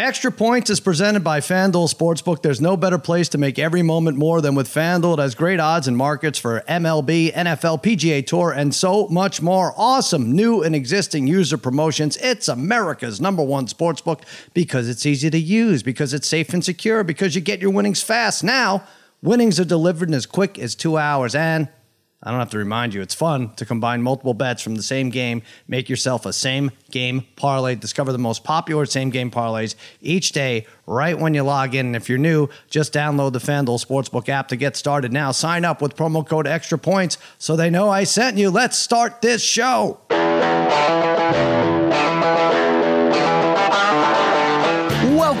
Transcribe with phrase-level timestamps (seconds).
[0.00, 2.40] Extra Points is presented by FanDuel Sportsbook.
[2.40, 5.18] There's no better place to make every moment more than with FanDuel.
[5.18, 9.74] It has great odds and markets for MLB, NFL, PGA Tour, and so much more.
[9.76, 12.16] Awesome new and existing user promotions.
[12.16, 14.22] It's America's number one sportsbook
[14.54, 18.02] because it's easy to use, because it's safe and secure, because you get your winnings
[18.02, 18.42] fast.
[18.42, 18.84] Now,
[19.20, 21.34] winnings are delivered in as quick as two hours.
[21.34, 21.68] And
[22.22, 25.08] I don't have to remind you, it's fun to combine multiple bets from the same
[25.08, 25.40] game.
[25.68, 27.76] Make yourself a same game parlay.
[27.76, 31.86] Discover the most popular same game parlays each day right when you log in.
[31.86, 35.32] And if you're new, just download the FanDuel Sportsbook app to get started now.
[35.32, 38.50] Sign up with promo code extra points so they know I sent you.
[38.50, 40.00] Let's start this show.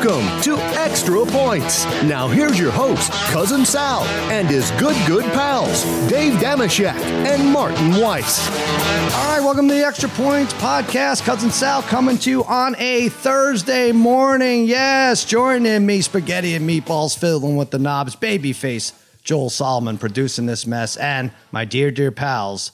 [0.02, 1.84] Welcome to Extra Points.
[2.04, 8.00] Now here's your host, Cousin Sal, and his good, good pals, Dave Dameshek and Martin
[8.00, 8.48] Weiss.
[8.48, 11.22] All right, welcome to the Extra Points podcast.
[11.26, 14.64] Cousin Sal coming to you on a Thursday morning.
[14.64, 20.66] Yes, joining me, spaghetti and meatballs filling with the knobs, babyface Joel Solomon producing this
[20.66, 22.72] mess, and my dear, dear pals,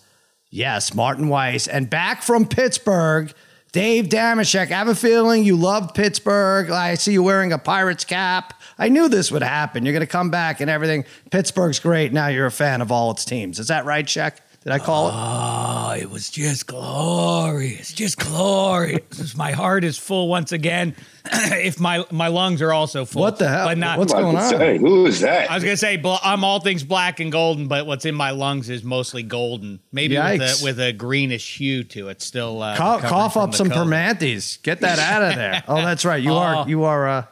[0.48, 3.34] yes, Martin Weiss, and back from Pittsburgh.
[3.76, 6.70] Dave Dameshek, I have a feeling you loved Pittsburgh.
[6.70, 8.54] I see you wearing a Pirates cap.
[8.78, 9.84] I knew this would happen.
[9.84, 11.04] You're going to come back and everything.
[11.30, 12.10] Pittsburgh's great.
[12.10, 13.58] Now you're a fan of all its teams.
[13.58, 14.40] Is that right, Shek?
[14.66, 15.14] Did I call it?
[15.14, 19.36] Oh, it was just glorious, just glorious.
[19.36, 20.96] my heart is full once again.
[21.24, 23.22] if my my lungs are also full.
[23.22, 23.68] What the hell?
[23.68, 23.96] But not.
[23.96, 24.50] What's going on?
[24.50, 25.52] Say, who is that?
[25.52, 28.68] I was gonna say I'm all things black and golden, but what's in my lungs
[28.68, 29.78] is mostly golden.
[29.92, 32.20] Maybe with a, with a greenish hue to it.
[32.20, 34.16] Still uh, cough, cough up some COVID.
[34.18, 34.60] Primantis.
[34.64, 35.62] Get that out of there.
[35.68, 36.20] Oh, that's right.
[36.20, 36.38] You Oh.
[36.38, 36.68] are.
[36.68, 37.08] You are.
[37.08, 37.24] Uh,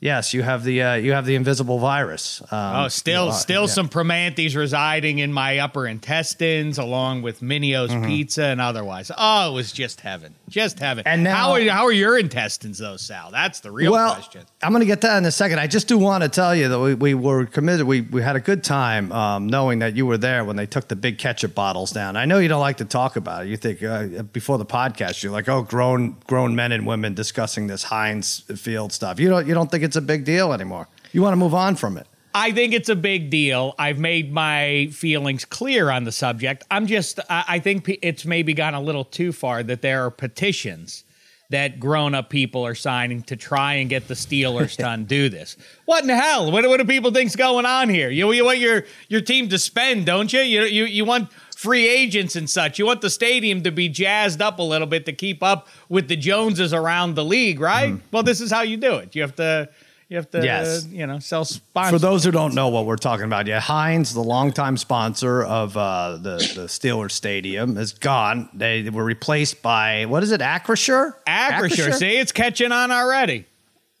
[0.00, 0.82] yes, you have the.
[0.82, 2.42] Uh, you have the invisible virus.
[2.50, 3.66] Um, Oh, still, you are- still yeah.
[3.68, 8.06] some Primantis residing in my upper intestines, along with Mineo's Mm-hmm.
[8.06, 9.10] pizza and otherwise.
[9.16, 11.04] Oh, it was just heaven, just heaven.
[11.06, 13.30] And now- how are how are your intestines though, Sal?
[13.30, 14.42] That's the real well, question.
[14.62, 15.58] I'm going to get that in a second.
[15.58, 17.86] I just do want to tell you that we, we were committed.
[17.86, 20.88] We, we had a good time um, knowing that you were there when they took
[20.88, 22.16] the big ketchup bottles down.
[22.16, 23.48] I know you don't like to talk about it.
[23.48, 27.66] You think uh, before the podcast, you're like, oh, grown grown men and women discussing
[27.66, 29.18] this Heinz Field stuff.
[29.20, 30.88] You don't you don't think it's a big deal anymore.
[31.12, 32.06] You want to move on from it.
[32.34, 33.74] I think it's a big deal.
[33.78, 36.64] I've made my feelings clear on the subject.
[36.70, 40.10] I'm just, I, I think it's maybe gone a little too far that there are
[40.10, 41.04] petitions
[41.50, 45.56] that grown up people are signing to try and get the Steelers to undo this.
[45.84, 46.52] What in the hell?
[46.52, 48.08] What, what do people think's going on here?
[48.08, 50.40] You, you want your, your team to spend, don't you?
[50.40, 50.84] You, you?
[50.84, 52.78] you want free agents and such.
[52.78, 56.08] You want the stadium to be jazzed up a little bit to keep up with
[56.08, 57.96] the Joneses around the league, right?
[58.12, 59.14] Well, this is how you do it.
[59.14, 59.68] You have to.
[60.08, 60.86] You have to, Yes.
[60.90, 61.92] you know, sell sponsors.
[61.92, 65.76] For those who don't know what we're talking about, yeah, Heinz, the longtime sponsor of
[65.76, 68.48] uh, the the Steelers Stadium, is gone.
[68.52, 71.14] They were replaced by what is it, Acrisure?
[71.28, 71.94] Acrisure.
[71.94, 73.46] See, it's catching on already.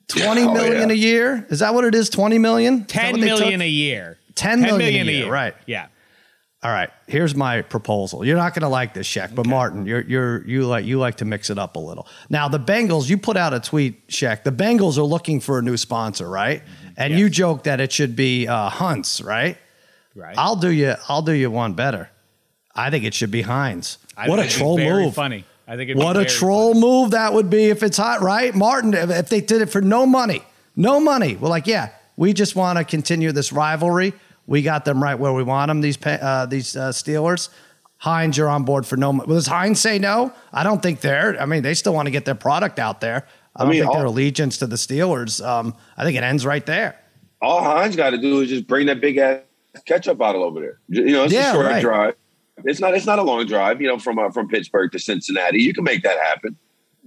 [0.08, 0.94] twenty Oh, million yeah.
[0.94, 1.46] a year.
[1.48, 2.10] Is that what it is?
[2.10, 2.86] Twenty million.
[2.86, 3.66] Ten million that Ten what they million took?
[3.66, 4.18] a year.
[4.34, 5.54] 10 million a year, right.
[5.66, 5.86] Yeah.
[6.62, 8.22] All right, here's my proposal.
[8.22, 11.16] You're not going to like this, Shek, but Martin, you're you're you like you like
[11.16, 12.06] to mix it up a little.
[12.28, 14.44] Now, the Bengals, you put out a tweet, Shek.
[14.44, 16.62] The Bengals are looking for a new sponsor, right?
[16.98, 17.34] And you Yes.
[17.34, 19.56] joked that it should be uh, Hunts, right?
[20.14, 20.34] Right.
[20.36, 20.96] I'll do you.
[21.08, 22.10] I'll do you one better.
[22.74, 23.96] I think it should be Heinz.
[24.14, 25.14] I what a troll move!
[25.14, 25.46] Funny.
[25.66, 28.92] I think What a troll move that would be if it's hot, right, Martin?
[28.92, 30.42] If, if they did it for no money,
[30.74, 34.12] no money, we're like, yeah, we just want to continue this rivalry.
[34.50, 35.80] We got them right where we want them.
[35.80, 37.50] These uh, these uh, Steelers.
[37.98, 39.12] Heinz, you're on board for no.
[39.12, 40.32] mo- Does Heinz say no?
[40.52, 41.40] I don't think they're.
[41.40, 43.28] I mean, they still want to get their product out there.
[43.54, 45.40] I, I don't mean, think their allegiance to the Steelers.
[45.46, 46.98] Um, I think it ends right there.
[47.40, 49.42] All Heinz got to do is just bring that big ass
[49.86, 50.80] ketchup bottle over there.
[50.88, 51.80] You know, it's Yeah, a short right.
[51.80, 52.14] drive.
[52.64, 52.94] It's not.
[52.94, 53.80] It's not a long drive.
[53.80, 56.56] You know, from uh, from Pittsburgh to Cincinnati, you can make that happen.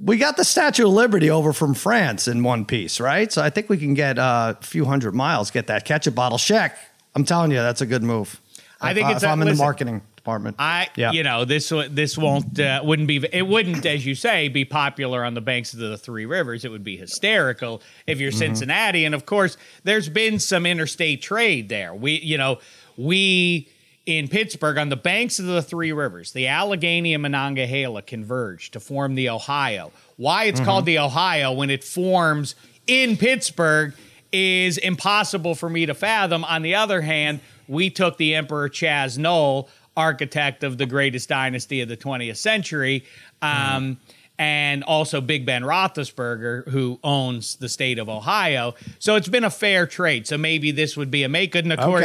[0.02, 3.30] We got the Statue of Liberty over from France in one piece, right?
[3.34, 6.38] So I think we can get uh, a few hundred miles, get that ketchup bottle.
[6.38, 6.78] Shek.
[7.16, 8.40] I'm telling you, that's a good move.
[8.82, 10.56] I If think I- it's if I'm in the marketing department.
[10.60, 11.12] I, Yeah.
[11.12, 15.24] you know, this this won't uh, wouldn't be it wouldn't, as you say, be popular
[15.24, 16.66] on the banks of the Three Rivers.
[16.66, 21.70] It would be hysterical if you're Cincinnati, and of course, there's been some interstate trade
[21.70, 21.94] there.
[21.94, 22.60] We, you know,
[22.98, 23.70] we
[24.06, 28.80] in Pittsburgh on the banks of the Three Rivers, the Allegheny and Monongahela converge to
[28.82, 29.92] form the Ohio.
[30.18, 32.56] Why it's called the Ohio when it forms
[32.86, 33.94] in Pittsburgh
[34.34, 36.44] is impossible for me to fathom.
[36.44, 41.80] On the other hand, we took the Emperor Chaz Noll, architect of the greatest dynasty
[41.82, 43.06] of the 20th century,
[43.44, 43.98] um,
[44.40, 48.74] and also Big Ben Roethlisberger, who owns the state of Ohio.
[48.98, 50.26] So it's been a fair trade.
[50.26, 51.66] So maybe this would be a make good.
[51.66, 52.04] And of course.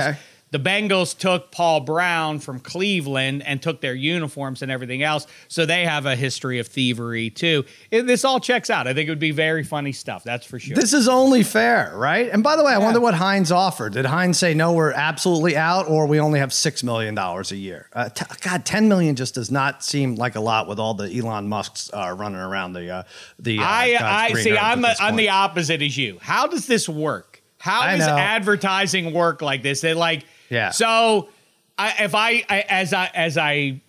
[0.50, 5.26] The Bengals took Paul Brown from Cleveland and took their uniforms and everything else.
[5.48, 7.64] So they have a history of thievery too.
[7.90, 8.86] It, this all checks out.
[8.86, 10.24] I think it would be very funny stuff.
[10.24, 10.74] That's for sure.
[10.74, 12.30] This is only fair, right?
[12.30, 13.92] And by the way, I wonder what Heinz offered.
[13.92, 17.56] Did Heinz say no, we're absolutely out, or we only have six million dollars a
[17.56, 17.88] year?
[17.92, 21.14] Uh, t- God, ten million just does not seem like a lot with all the
[21.14, 23.02] Elon Musk's uh, running around the uh,
[23.38, 23.58] the.
[23.58, 24.56] Uh, I, I see.
[24.56, 26.18] I'm this I'm the opposite as you.
[26.20, 27.42] How does this work?
[27.58, 28.16] How I does know.
[28.16, 29.80] advertising work like this?
[29.80, 30.70] They like Yeah.
[30.70, 31.28] So
[31.76, 33.80] I, if I, I as I as I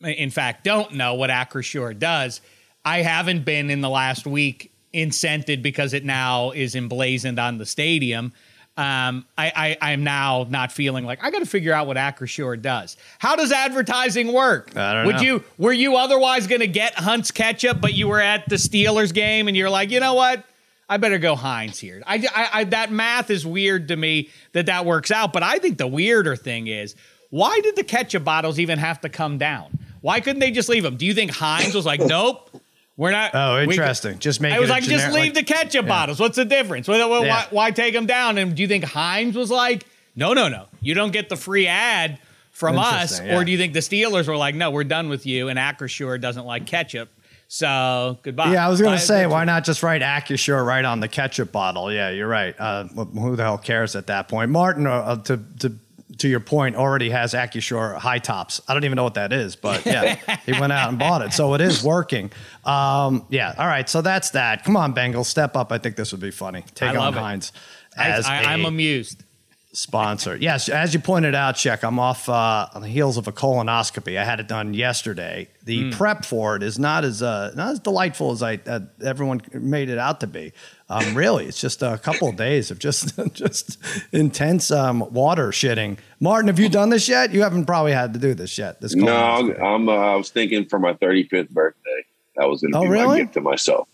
[0.00, 2.40] in fact don't know what Acrisure does,
[2.84, 7.66] I haven't been in the last week incented because it now is emblazoned on the
[7.66, 8.32] stadium.
[8.74, 12.60] Um, I, I I'm now not feeling like I got to figure out what Acrisure
[12.60, 12.96] does.
[13.18, 14.74] How does advertising work?
[14.74, 15.22] I don't Would know.
[15.22, 19.12] you were you otherwise going to get Hunt's ketchup, but you were at the Steelers
[19.12, 20.44] game and you're like, you know what?
[20.88, 22.02] I better go Heinz here.
[22.06, 25.32] I, I, I that math is weird to me that that works out.
[25.32, 26.94] But I think the weirder thing is
[27.30, 29.78] why did the ketchup bottles even have to come down?
[30.02, 30.96] Why couldn't they just leave them?
[30.96, 32.50] Do you think Heinz was like, nope,
[32.96, 33.30] we're not?
[33.34, 34.18] Oh, we- interesting.
[34.18, 36.20] Just make I was like, just leave like- the ketchup bottles.
[36.20, 36.88] What's the difference?
[36.88, 37.46] Why, why, Yeah.
[37.50, 38.36] why take them down?
[38.36, 41.66] And do you think Heinz was like, no, no, no, you don't get the free
[41.68, 42.18] ad
[42.50, 43.18] from us?
[43.18, 43.38] Yeah.
[43.38, 46.20] Or do you think the Steelers were like, no, we're done with you, and Acrisure
[46.20, 47.08] doesn't like ketchup,
[47.52, 48.54] so goodbye.
[48.54, 51.52] Yeah, I was going to say, why not just write Acrisure right on the ketchup
[51.52, 51.92] bottle?
[51.92, 52.58] Yeah, you're right.
[52.58, 54.50] Uh, who the hell cares at that point?
[54.50, 55.74] Martin, uh, uh, to to
[56.16, 58.62] to your point, already has Acrisure high tops.
[58.68, 60.14] I don't even know what that is, but yeah,
[60.46, 62.32] he went out and bought it, so it is working.
[62.64, 63.86] Um, yeah, all right.
[63.86, 64.64] So that's that.
[64.64, 65.72] Come on, Bengals, step up.
[65.72, 66.64] I think this would be funny.
[66.74, 67.18] Take on love it.
[67.18, 67.52] Heinz
[67.98, 69.24] I, as I, a I'm amused.
[69.74, 70.36] Sponsor.
[70.40, 74.18] Yes, as you pointed out, Shek, I'm off uh, on the heels of a colonoscopy.
[74.18, 75.48] I had it done yesterday.
[75.64, 75.90] The Hmm.
[75.96, 79.88] prep for it is not as uh, not as delightful as I uh, everyone made
[79.88, 80.52] it out to be.
[80.90, 83.78] Um, really, it's just a couple of days of just just
[84.12, 85.96] intense um, water shitting.
[86.20, 87.32] Martin, have you done this yet?
[87.32, 88.80] You haven't probably had to do this yet.
[88.80, 89.62] This No, colonoscopy.
[89.62, 89.88] I'm.
[89.88, 92.04] Uh, I was thinking for my 35th birthday,
[92.36, 93.88] that was going to Oh, be my gift to myself.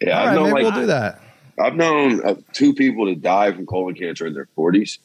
[0.00, 1.21] Yeah, All I've right, known maybe like we'll do that.
[1.58, 4.98] I've known uh, two people to die from colon cancer in their 40s.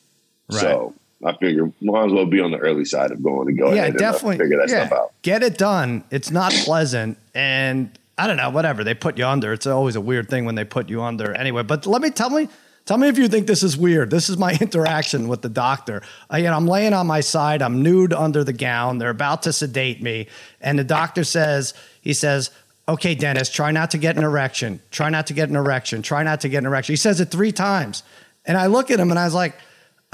[0.49, 0.61] Right.
[0.61, 0.95] So
[1.25, 3.81] I figure might as well be on the early side of going to go yeah,
[3.81, 4.87] ahead and definitely uh, figure that yeah.
[4.87, 5.13] stuff out.
[5.23, 6.03] Get it done.
[6.11, 9.51] It's not pleasant, and I don't know, whatever they put you under.
[9.51, 11.33] It's always a weird thing when they put you under.
[11.33, 12.47] Anyway, but let me tell me.
[12.85, 14.11] Tell me if you think this is weird.
[14.11, 16.01] This is my interaction with the doctor.
[16.31, 17.61] Uh, you know, I'm laying on my side.
[17.61, 18.97] I'm nude under the gown.
[18.97, 20.27] They're about to sedate me,
[20.61, 22.49] and the doctor says, he says,
[22.87, 24.79] "Okay, Dennis, try not to get an erection.
[24.91, 26.01] Try not to get an erection.
[26.01, 28.03] Try not to get an erection." He says it three times,
[28.45, 29.55] and I look at him and I was like,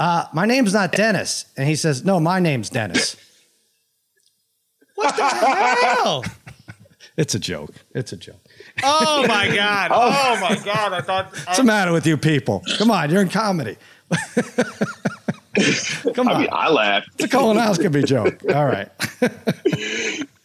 [0.00, 3.16] uh, "My name's not Dennis," and he says, "No, my name's Dennis."
[4.96, 6.24] What the hell?
[7.16, 7.70] It's a joke.
[7.94, 8.40] It's a joke.
[8.82, 9.90] Oh my god!
[9.94, 10.92] Oh my god!
[10.92, 12.60] I thought What's the matter with you people?
[12.76, 13.76] Come on, you're in comedy.
[16.14, 16.34] Come on.
[16.34, 17.10] I mean, I laughed.
[17.14, 18.40] it's a colonoscopy joke.
[18.52, 18.88] All right.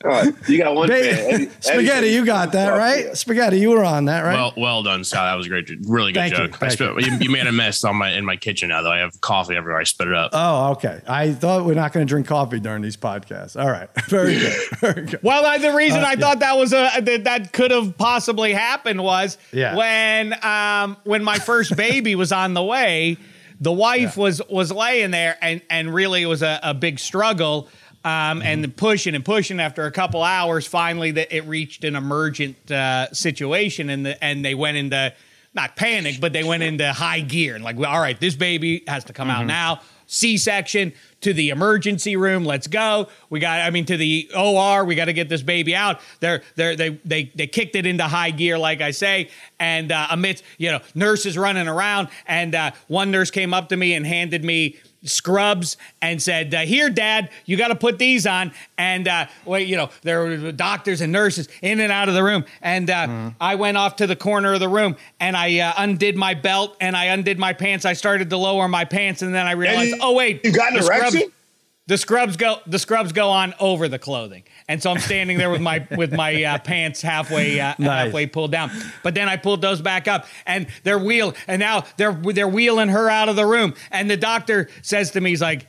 [0.06, 0.88] All right, you got one.
[0.88, 1.04] Ba- fan.
[1.04, 3.18] Eddie- Eddie Spaghetti, said- you got that, right?
[3.18, 4.34] Spaghetti, you were on that, right?
[4.34, 5.26] Well, well done, Sal.
[5.26, 6.56] That was a great, really good Thank you, joke.
[6.56, 7.18] I thank spit, you.
[7.20, 8.82] You made a mess on my in my kitchen now.
[8.82, 9.78] Though I have coffee everywhere.
[9.82, 10.32] I spit it up.
[10.34, 11.02] oh, okay.
[11.06, 13.62] I thought we're not going to drink coffee during these podcasts.
[13.62, 13.90] All right.
[14.08, 14.54] Very good.
[14.80, 15.20] Very good.
[15.22, 16.16] Well, I, the reason Uh, I yeah.
[16.16, 19.76] thought that was a that, that could have possibly happened was Yeah.
[19.76, 23.18] when um when my first baby was on the way,
[23.60, 24.24] the wife Yeah.
[24.24, 27.68] was was laying there and and really it was a, a big struggle.
[28.10, 28.62] Um, and Mm-hmm.
[28.64, 33.12] the pushing and pushing after a couple hours, finally that it reached an emergent uh,
[33.14, 35.14] situation and the and they went into
[35.54, 38.84] not panic, but they went into high gear and like, well, all right, this baby
[38.88, 39.42] has to come Mm-hmm.
[39.42, 39.82] out now.
[40.12, 42.44] C-section to the emergency room.
[42.44, 43.10] Let's go.
[43.30, 43.60] We got.
[43.62, 44.84] I mean, to the OR.
[44.84, 46.00] We got to get this baby out.
[46.20, 49.30] They're they they they they kicked it into high gear, like I say.
[49.60, 53.78] And uh, amidst you know nurses running around, and uh, one nurse came up to
[53.78, 58.26] me and handed me scrubs and said, uh, "Here, Dad, you got to put these
[58.28, 62.16] on." And uh, well, you know, there were doctors and nurses in and out of
[62.16, 65.60] the room, and uh, I went off to the corner of the room and I
[65.60, 67.86] uh, undid my belt and I undid my pants.
[67.86, 70.72] I started to lower my pants, and then I realized, you- oh wait, you got
[70.74, 71.16] an the scrubs-
[71.88, 75.50] the scrubs go the scrubs go on over the clothing and so i'm standing there
[75.50, 78.06] with my with my uh, pants halfway uh, Nice.
[78.06, 78.72] halfway pulled down
[79.04, 82.88] but then i pulled those back up and they're wheel and now they're they're wheeling
[82.88, 85.68] her out of the room and the doctor says to me he's like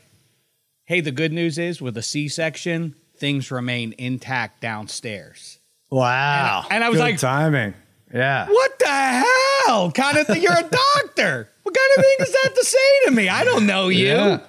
[0.85, 5.57] hey the good news is with a c-section things remain intact downstairs
[5.93, 6.67] Wow.
[6.71, 7.75] And I- and I was Good like- timing.
[8.15, 8.47] Yeah.
[8.49, 9.25] what the
[9.67, 12.79] hell kind of thing you're a doctor what kind of thing is that to say
[13.05, 14.41] to me i don't know you Yeah.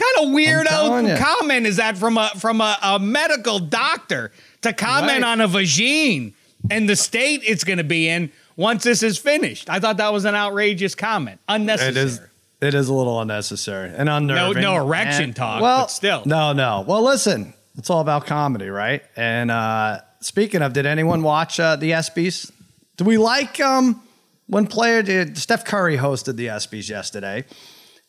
[0.00, 5.22] Kind of weirdo comment is that from a from a, a medical doctor to comment
[5.22, 5.24] Right.
[5.24, 6.32] on a vagine
[6.70, 9.70] and the state it's going to be in once this is finished?
[9.70, 11.96] I thought that was an outrageous comment, unnecessary.
[12.06, 12.20] is.
[12.60, 14.62] It is a little unnecessary and No, unnerving.
[14.62, 16.22] no erection And- talk, Well, but still.
[16.26, 16.84] no, no.
[16.86, 19.02] Well, listen, it's all about comedy, right?
[19.16, 22.50] And uh, speaking of, did anyone watch uh, the ESPYS?
[22.98, 24.02] Do we like um,
[24.46, 27.46] when player did Steph Curry hosted the ESPYS yesterday?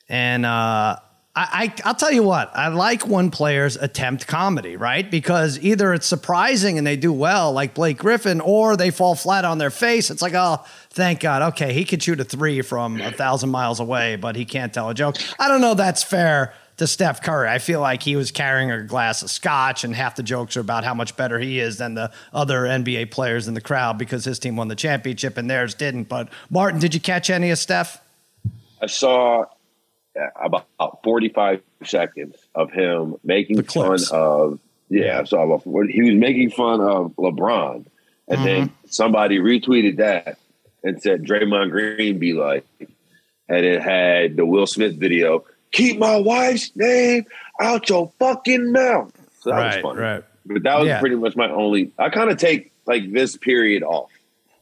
[0.10, 0.98] And uh,
[1.34, 5.10] I, I, I'll tell you what, I like when players attempt comedy, right?
[5.10, 9.46] Because either it's surprising and they do well, like Blake Griffin, or they fall flat
[9.46, 10.12] on their face.
[10.12, 11.54] It's like, oh, thank God.
[11.54, 14.90] Okay, he could shoot a three from a thousand miles away, but he can't tell
[14.90, 15.16] a joke.
[15.40, 17.48] I don't know that's fair to Steph Curry.
[17.48, 20.62] I feel like he was carrying a glass of scotch, and half the jokes are
[20.62, 24.26] about how much better he is than the other NBA players in the crowd because
[24.26, 26.10] his team won the championship and theirs didn't.
[26.10, 28.02] But Martin, did you catch any of Steph?
[28.82, 29.46] I saw
[30.42, 30.68] about
[31.04, 37.86] 45 seconds of him making fun of, yeah, about, he was making fun of LeBron.
[38.28, 38.88] And then Mm-hmm.
[38.88, 40.38] somebody retweeted that
[40.84, 42.66] and said, Draymond Green be like,
[43.50, 47.26] and it had the Will Smith video, keep my wife's name
[47.60, 49.12] out your fucking mouth.
[49.42, 50.02] So that Right, was funny.
[50.02, 50.24] right.
[50.46, 51.00] But that was Yeah.
[51.00, 54.10] pretty much my only, I kind of take like this period off.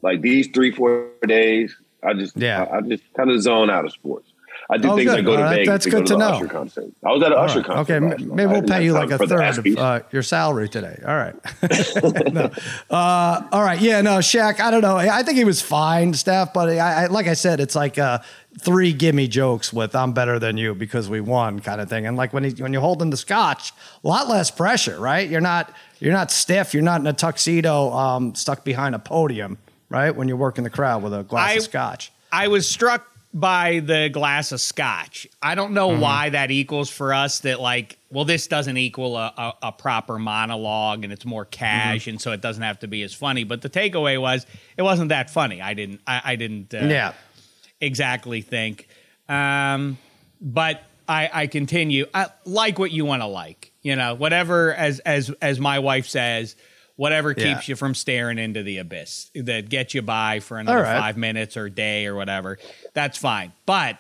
[0.02, 2.64] Like these three, four days, I just, Yeah.
[2.64, 4.29] I, I just kind of zone out of sports.
[4.72, 5.16] I do Oh, things good.
[5.16, 5.68] like go to All right, Vegas.
[5.68, 6.26] that's to go good to, to know.
[6.30, 6.86] Usher concert.
[7.04, 7.66] I was at an All Usher right.
[7.66, 7.94] concert.
[7.96, 8.36] Okay, last night.
[8.36, 11.02] maybe we'll pay you like a third of uh, your salary today.
[11.08, 11.36] All right.
[12.34, 12.52] no.
[12.90, 13.82] Uh, all right.
[13.82, 14.96] Yeah, no, Shaq, I don't know.
[14.98, 18.20] I think he was fine, Steph, but I, I, like I said, it's like uh,
[18.60, 22.06] three gimme jokes with I'm better than you because we won kind of thing.
[22.06, 23.74] And like when he, when you're holding the scotch,
[24.04, 25.28] a lot less pressure, right?
[25.28, 26.74] You're not you're not stiff.
[26.76, 29.58] You're not in a tuxedo um, stuck behind a podium,
[29.90, 30.16] right?
[30.16, 32.12] When you're working the crowd with a glass I- of scotch.
[32.32, 35.28] I was struck by the glass of scotch.
[35.42, 39.32] I don't know why that equals for us that like, well, this doesn't equal a,
[39.38, 43.04] a, a proper monologue and it's more cash and so it doesn't have to be
[43.04, 43.44] as funny.
[43.44, 45.62] But the takeaway was it wasn't that funny.
[45.62, 47.14] I didn't I, I didn't uh, yeah.
[47.80, 48.88] exactly think.
[49.28, 50.00] Um,
[50.42, 52.06] but I, I continue.
[52.14, 53.72] I like what you want to like.
[53.82, 56.56] You know, whatever as as as my wife says,
[57.00, 57.54] whatever Yeah.
[57.54, 61.00] keeps you from staring into the abyss that gets you by for another All right.
[61.00, 62.58] five minutes or day or whatever.
[62.94, 63.54] That's fine.
[63.66, 63.98] But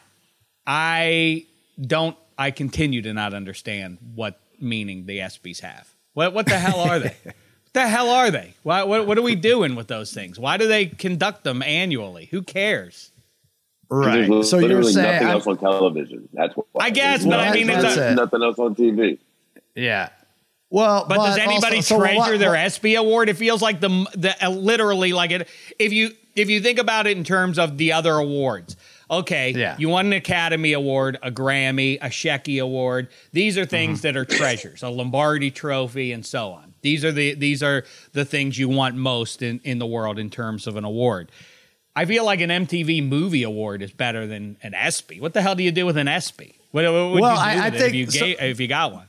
[0.67, 1.45] I
[1.79, 2.17] don't.
[2.37, 5.87] I continue to not understand what meaning the ESPYS have.
[6.13, 7.15] What what the hell are they?
[7.71, 8.55] What the hell are they?
[8.63, 10.39] Why, what, what are we doing with those things?
[10.39, 12.25] Why do they conduct them annually?
[12.31, 13.11] Who cares?
[13.91, 14.27] Right.
[14.27, 16.27] There's So you're literally saying nothing I- else on television.
[16.33, 19.19] That's what I guess, but I mean, it's a- nothing else on TV.
[19.75, 20.09] Yeah.
[20.71, 23.29] Well, But, does anybody also- so treasure what- their what- ESPY award?
[23.29, 25.47] It feels like the the uh, literally like it.
[25.79, 28.75] If you if you think about it in terms of the other awards,
[29.09, 29.75] okay, Yeah.
[29.79, 33.07] you won an Academy Award, a Grammy, a Shecky Award.
[33.33, 34.03] These are things Mm-hmm.
[34.07, 36.73] that are treasures, a Lombardi Trophy, and so on.
[36.81, 37.83] These are the these are
[38.13, 41.31] the things you want most in in the world in terms of an award.
[41.95, 45.19] I feel like an MTV Movie Award is better than an ESPY.
[45.19, 46.53] What the hell do you do with an ESPY?
[46.71, 48.59] What, what would Well, you do I- I with it if think- you so- if
[48.59, 49.08] you got one?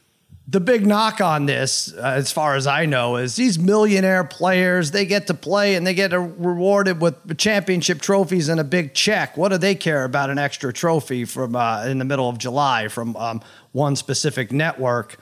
[0.50, 4.90] The big knock on this, uh, as far as I know, is these millionaire players,
[4.90, 9.36] they get to play and they get rewarded with championship trophies and a big check.
[9.36, 12.88] What do they care about an extra trophy from uh, in the middle of July
[12.88, 15.18] from um, one specific network?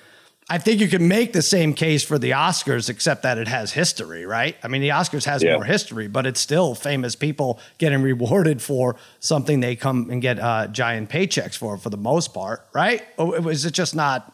[0.49, 3.73] I think you can make the same case for the Oscars, except that it has
[3.73, 4.57] history, right?
[4.63, 5.57] I mean, the Oscars has Yeah.
[5.57, 10.41] more history, but it's still famous people getting rewarded for something they come and get
[10.41, 13.03] uh, giant paychecks for, for the most part, right?
[13.19, 14.33] Or is it just not?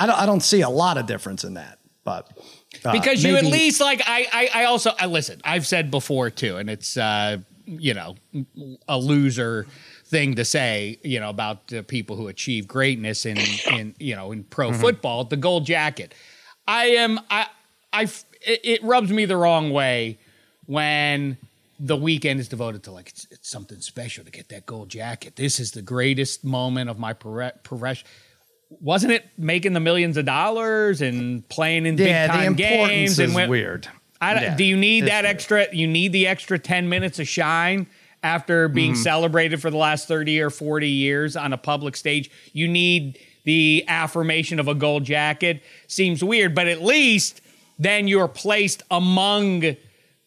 [0.00, 2.30] I don't, I don't see a lot of difference in that, but
[2.84, 5.40] uh, because you at least like I, I I also I listen.
[5.44, 8.16] I've said before too, and it's uh you know
[8.88, 9.66] a loser
[10.06, 13.38] thing to say you know about the people who achieve greatness in
[13.72, 14.80] in you know in pro Mm-hmm.
[14.80, 16.14] football the gold jacket.
[16.66, 17.46] I am I
[17.92, 18.08] I
[18.42, 20.18] it rubs me the wrong way
[20.66, 21.36] when
[21.78, 25.36] the weekend is devoted to like it's, it's something special to get that gold jacket.
[25.36, 28.06] This is the greatest moment of my pro- profession.
[28.80, 33.18] Wasn't it making the millions of dollars and playing in yeah, big time games?
[33.18, 33.88] and when- weird.
[34.22, 35.34] I Yeah, do you need that weird.
[35.34, 35.66] extra?
[35.74, 37.86] You need the extra ten minutes of shine
[38.22, 39.02] after being Mm-hmm.
[39.02, 42.30] celebrated for the last thirty or forty years on a public stage.
[42.52, 45.62] You need the affirmation of a gold jacket.
[45.86, 47.40] Seems weird, but at least
[47.78, 49.74] then you're placed among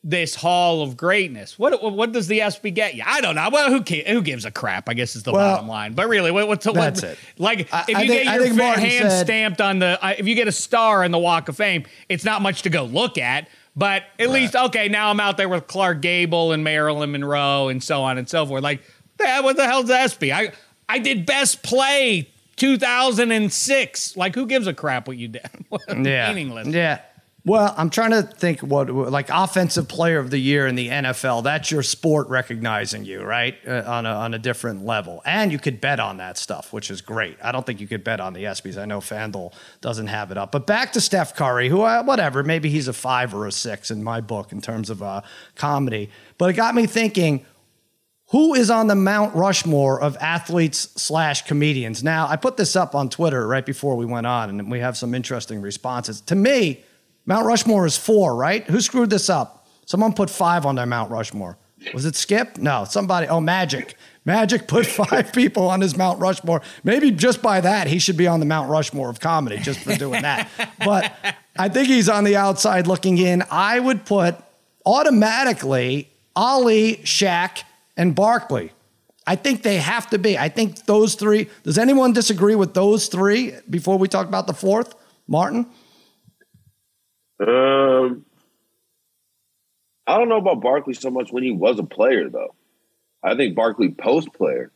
[0.05, 1.57] this hall of greatness.
[1.57, 3.03] What what, what does the SB get you?
[3.05, 3.47] I don't know.
[3.51, 4.89] Well, who ca- who gives a crap?
[4.89, 5.93] I guess is the Well, bottom line.
[5.93, 7.17] But really, what, what's what, that's it.
[7.37, 9.61] Like I- if I you think- get I your think fa- Martin hand said- stamped
[9.61, 12.41] on the, uh, if you get a star in the Walk of Fame, it's not
[12.41, 13.47] much to go look at.
[13.75, 17.81] But at least, okay, now I'm out there with Clark Gable and Marilyn Monroe and
[17.81, 18.61] so on and so forth.
[18.61, 18.83] Like,
[19.19, 20.31] eh, what the hell's ESPY?
[20.31, 20.51] I
[20.87, 24.17] I did best play 2006.
[24.17, 25.49] Like, who gives a crap what you did?
[25.89, 26.67] Yeah, Meaningless.
[26.67, 26.99] Yeah,
[27.45, 31.43] Well, I'm trying to think what like offensive player of the year in the NFL.
[31.43, 33.55] That's your sport recognizing you, right?
[33.67, 36.89] Uh, on a on a different level, and you could bet on that stuff, which
[36.89, 37.37] is great.
[37.43, 38.81] I don't think you could bet on the ESPYS.
[38.81, 40.53] I know FanDuel doesn't have it up.
[40.53, 43.91] But back to Steph Curry, who uh, whatever, maybe he's a five or a six
[43.91, 45.21] in my book in terms of uh,
[45.55, 46.09] comedy.
[46.37, 47.45] But it got me thinking.
[48.27, 52.03] Who is on the Mount Rushmore of athletes slash comedians?
[52.03, 54.97] Now, I put this up on Twitter right before we went on, and we have
[54.97, 56.19] some interesting responses.
[56.21, 56.83] To me,
[57.25, 58.63] Mount Rushmore is four, right?
[58.65, 59.67] Who screwed this up?
[59.85, 61.57] Someone put five on their Mount Rushmore.
[61.93, 62.57] Was it Skip?
[62.57, 63.27] No, somebody.
[63.27, 63.95] Oh, Magic.
[64.25, 66.61] Magic put five people on his Mount Rushmore.
[66.83, 69.95] Maybe just by that, he should be on the Mount Rushmore of comedy just for
[69.95, 70.49] doing that.
[70.79, 71.13] but
[71.57, 73.43] I think he's on the outside looking in.
[73.51, 74.35] I would put
[74.85, 77.63] automatically Ali, Shaq,
[77.97, 78.71] and Barkley.
[79.25, 80.37] I think they have to be.
[80.37, 81.49] I think those three.
[81.63, 84.95] Does anyone disagree with those three before we talk about the fourth?
[85.27, 85.67] Martin?
[87.39, 88.25] Um,
[90.05, 92.55] I don't know about Barkley so much when he was a player, though.
[93.23, 94.71] I think Barkley post player,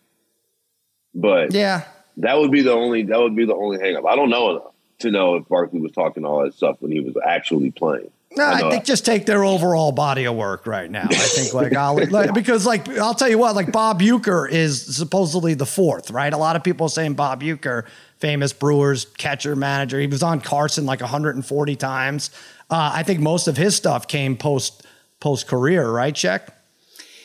[1.13, 1.83] but yeah,
[2.17, 4.05] that would be the only that would be the only hang up.
[4.05, 6.99] I don't know enough to know if Barkley was talking all that stuff when he
[6.99, 8.09] was actually playing.
[8.35, 11.07] No, I, I think just take their overall body of work right now.
[11.09, 14.95] I think like I'll like, because like I'll tell you what, like Bob Uecker is
[14.95, 16.31] supposedly the fourth, right?
[16.31, 17.85] A lot of people saying Bob Uecker,
[18.19, 22.31] famous Brewers catcher manager, he was on Carson like 140 times.
[22.69, 24.85] Uh, I think most of his stuff came post
[25.19, 26.53] post career, right, Shek?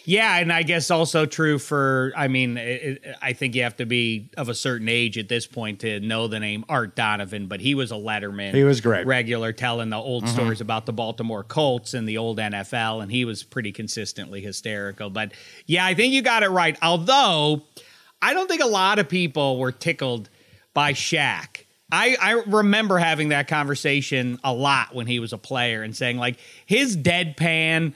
[0.05, 2.13] Yeah, and I guess also true for.
[2.17, 5.47] I mean, it, I think you have to be of a certain age at this
[5.47, 8.53] point to know the name Art Donovan, but he was a Letterman.
[8.53, 10.35] He was great, regular, telling the old mm-hmm.
[10.35, 15.09] stories about the Baltimore Colts and the old NFL, and he was pretty consistently hysterical.
[15.09, 15.33] But
[15.67, 16.77] yeah, I think you got it right.
[16.83, 17.63] Although
[18.21, 20.29] I don't think a lot of people were tickled
[20.75, 21.65] by Shaq.
[21.91, 26.17] I, I remember having that conversation a lot when he was a player and saying
[26.17, 27.93] like his deadpan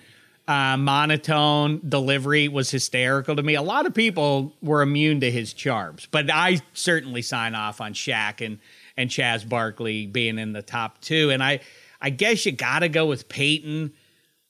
[0.47, 3.55] uh, monotone delivery was hysterical to me.
[3.55, 7.95] A lot of people were immune to his charms, but I certainly sign off on
[7.95, 8.59] Shaq and
[8.99, 11.31] and Chaz Barkley being in the top two.
[11.31, 11.61] And I
[12.01, 13.93] I guess you got to go with Peyton.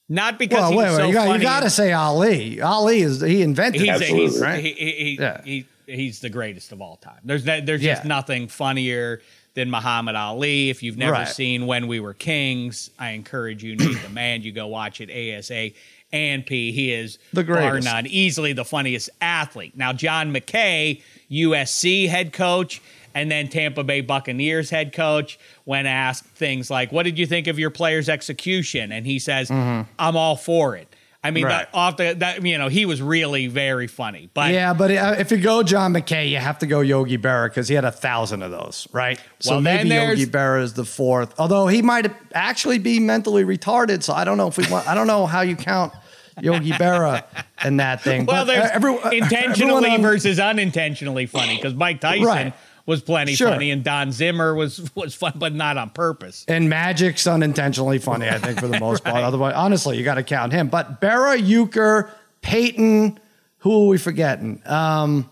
[0.09, 2.61] Not because well, wait, wait, so you, got, you got to say Ali.
[2.61, 4.63] Ali is he invented he's, he's, right?
[4.63, 5.41] He, he, yeah.
[5.43, 7.19] he, he's the greatest of all time.
[7.23, 7.95] There's there's yeah.
[7.95, 9.21] just nothing funnier
[9.55, 10.69] than Muhammad Ali.
[10.69, 11.27] If you've never right.
[11.27, 15.09] seen When We Were Kings, I encourage you, Need the Man, you go watch it
[15.09, 15.71] ASA
[16.11, 16.71] and P.
[16.71, 17.85] He is the greatest.
[17.87, 19.75] bar none, easily the funniest athlete.
[19.75, 22.81] Now, John McKay, USC head coach,
[23.13, 27.47] and then Tampa Bay Buccaneers head coach, when asked things like, What did you think
[27.47, 28.91] of your player's execution?
[28.91, 29.89] And he says, mm-hmm.
[29.97, 30.87] I'm all for it.
[31.27, 31.69] I mean, right.
[31.69, 34.29] that, off the that you know, he was really very funny.
[34.33, 37.49] But yeah, but uh, if you go John McKay, you have to go Yogi Berra
[37.49, 39.19] because he had a thousand of those, right?
[39.41, 44.03] So well, maybe Yogi Berra is the fourth, although he might actually be mentally retarded.
[44.03, 44.87] So I don't know if we want.
[44.87, 45.93] I don't know how you count.
[46.39, 47.23] Yogi Berra
[47.63, 48.25] and that thing.
[48.27, 52.53] Well, but there's every, intentionally versus unintentionally funny because Mike Tyson right
[52.87, 53.49] was plenty sure.
[53.49, 56.43] funny, and Don Zimmer was was fun, but not on purpose.
[56.47, 59.11] And Magic's unintentionally funny, I think, for the most right.
[59.11, 59.23] part.
[59.23, 60.69] Otherwise, honestly, you got to count him.
[60.69, 62.09] But Berra, Uecker,
[62.41, 63.19] Peyton,
[63.59, 64.61] who are we forgetting?
[64.65, 65.29] Um,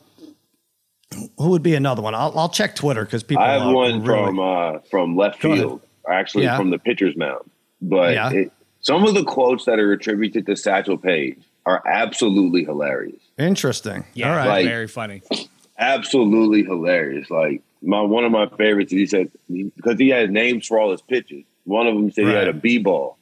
[1.37, 2.13] who would be another one?
[2.13, 3.43] I'll, I'll check Twitter because people.
[3.43, 4.25] I have one really...
[4.25, 6.57] from uh, from left field, actually yeah.
[6.57, 7.49] from the pitcher's mound.
[7.81, 8.31] But yeah.
[8.31, 13.21] it, some of the quotes that are attributed to Satchel Paige are absolutely hilarious.
[13.39, 14.05] Interesting.
[14.13, 14.47] Yeah, All right.
[14.47, 15.23] Like, very funny
[15.77, 17.29] absolutely hilarious.
[17.29, 18.91] Like my one of my favorites.
[18.91, 21.43] He said because he had names for all his pitches.
[21.63, 22.31] One of them said right.
[22.31, 23.17] he had a B ball,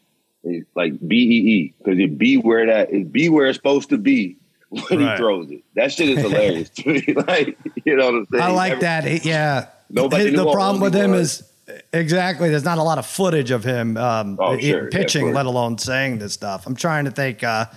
[0.76, 3.98] like B E E, because it be where that it be where it's supposed to
[3.98, 4.38] be
[4.70, 5.12] when right.
[5.12, 5.64] he throws it.
[5.76, 7.14] That shit is hilarious to me.
[7.28, 8.44] like you know what I'm saying.
[8.44, 9.26] I like Every, that.
[9.26, 9.68] Yeah.
[9.90, 10.32] Nobody.
[10.32, 11.42] The problem with him was.
[11.42, 11.50] is.
[11.94, 12.50] Exactly.
[12.50, 14.90] There's not a lot of footage of him um, oh, sure.
[14.90, 16.68] pitching, yeah, let alone saying this stuff.
[16.68, 17.42] I'm trying to think.
[17.42, 17.68] Uh,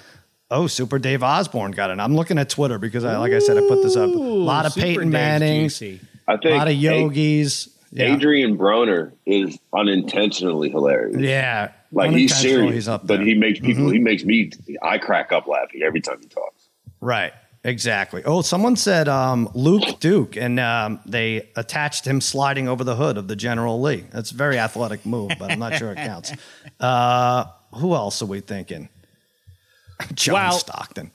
[0.50, 1.98] Oh, Super Dave Osborne got it.
[1.98, 4.08] I'm looking at Twitter because I, like I said, I put this up.
[4.08, 7.68] A lot of Super Peyton Mannings, I think a lot of yogis.
[7.90, 8.14] Yeah.
[8.14, 11.16] Adrien Broner is unintentionally hilarious.
[11.18, 13.84] Yeah, like he's serious, he's up but he makes people.
[13.84, 13.92] Mm-hmm.
[13.92, 14.50] He makes me.
[14.82, 16.68] I crack up laughing every time he talks.
[17.00, 17.32] Right.
[17.64, 18.22] Exactly.
[18.24, 23.16] Oh, someone said um, Luke Duke, and um, they attached him sliding over the hood
[23.16, 24.04] of the General Lee.
[24.12, 26.32] That's a very athletic move, but I'm not sure it counts.
[26.78, 28.90] Uh, who else are we thinking?
[30.14, 31.10] John well, Stockton.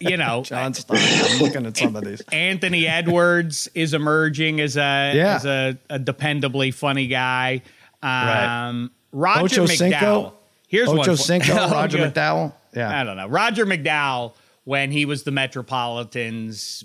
[0.00, 1.08] You know, John Stockton.
[1.08, 2.20] I'm looking at some of these.
[2.32, 5.36] Anthony Edwards is emerging as a yeah.
[5.36, 7.62] as a, a dependably funny guy.
[8.02, 9.42] Um, right.
[9.42, 9.76] Roger Ocho McDowell.
[9.76, 10.32] Cinco?
[10.68, 11.16] Here's Ocho one.
[11.16, 12.52] Cinco, oh, Roger McDowell.
[12.74, 13.00] Yeah.
[13.00, 13.28] I don't know.
[13.28, 14.32] Roger McDowell
[14.64, 16.84] when he was the Metropolitans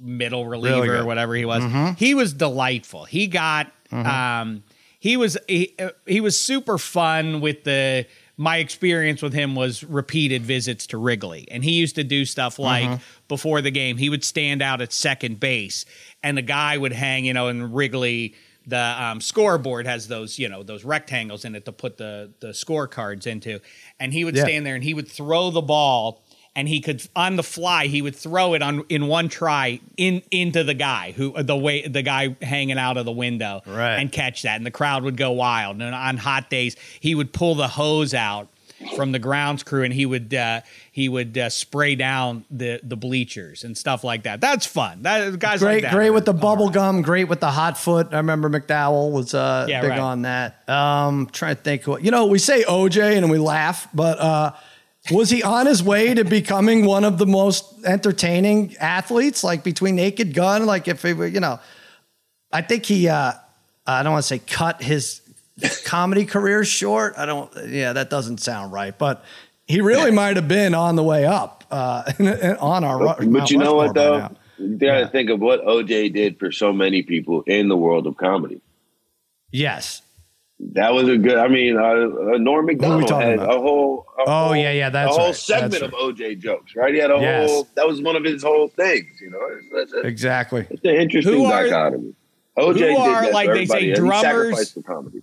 [0.00, 1.62] middle reliever, really or whatever he was.
[1.62, 1.94] Mm-hmm.
[1.94, 3.04] He was delightful.
[3.04, 4.06] He got mm-hmm.
[4.06, 4.62] um,
[5.00, 8.06] he was he, uh, he was super fun with the
[8.36, 11.48] my experience with him was repeated visits to Wrigley.
[11.50, 13.02] And he used to do stuff like Mm-hmm.
[13.28, 15.86] before the game, he would stand out at second base
[16.22, 18.34] and the guy would hang, you know, in Wrigley.
[18.68, 22.48] The um, scoreboard has those, you know, those rectangles in it to put the the
[22.48, 23.60] scorecards into,
[24.00, 24.42] and he would Yeah.
[24.42, 26.24] stand there and he would throw the ball,
[26.56, 30.22] and he could on the fly he would throw it on in one try in
[30.32, 33.96] into the guy who the way the guy hanging out of the window, Right.
[33.96, 35.80] and catch that, and the crowd would go wild.
[35.80, 38.48] And on hot days, he would pull the hose out
[38.94, 40.60] from the grounds crew, and he would uh,
[40.92, 44.40] he would uh, spray down the the bleachers and stuff like that.
[44.42, 45.00] That's fun.
[45.02, 47.00] That guys like Great, that great are- with the are- bubble gum.
[47.00, 48.08] Great with the hot foot.
[48.12, 49.98] I remember McDowell was uh, Yeah, big right.
[49.98, 50.68] on that.
[50.68, 51.82] Um, trying to think.
[51.84, 54.52] Who, you know, we say OJ and we laugh, but uh,
[55.10, 59.44] was he on his way to becoming one of the most entertaining athletes?
[59.44, 61.58] Like between Naked Gun, like if he, were, you know,
[62.52, 63.08] I think he.
[63.08, 63.32] Uh,
[63.86, 65.20] I don't want to say cut his
[65.84, 67.14] comedy career short.
[67.16, 67.50] I don't.
[67.68, 69.24] Yeah, that doesn't sound right, but.
[69.68, 72.04] He really might have been on the way up uh,
[72.60, 73.00] on our.
[73.00, 74.30] But Mount you know what though?
[74.58, 75.08] You gotta Yeah.
[75.08, 78.60] think of what OJ did for so many people in the world of comedy.
[79.50, 80.02] Yes.
[80.58, 81.36] That was a good.
[81.36, 83.54] I mean, uh, uh, Norm Macdonald had about?
[83.56, 84.06] a whole.
[84.18, 86.94] a Oh, whole- yeah, yeah, that's a whole right, segment that's of OJ jokes, right?
[86.94, 87.50] He had a Yes.
[87.50, 87.68] whole.
[87.74, 89.06] That was one of his whole things.
[89.20, 90.66] You know, it's, it's, Exactly.
[90.70, 92.14] it's an interesting Who are- dichotomy.
[92.56, 94.22] OJ who did are, that like they say, everybody, and he drummers?
[94.22, 95.20] sacrificed for comedy.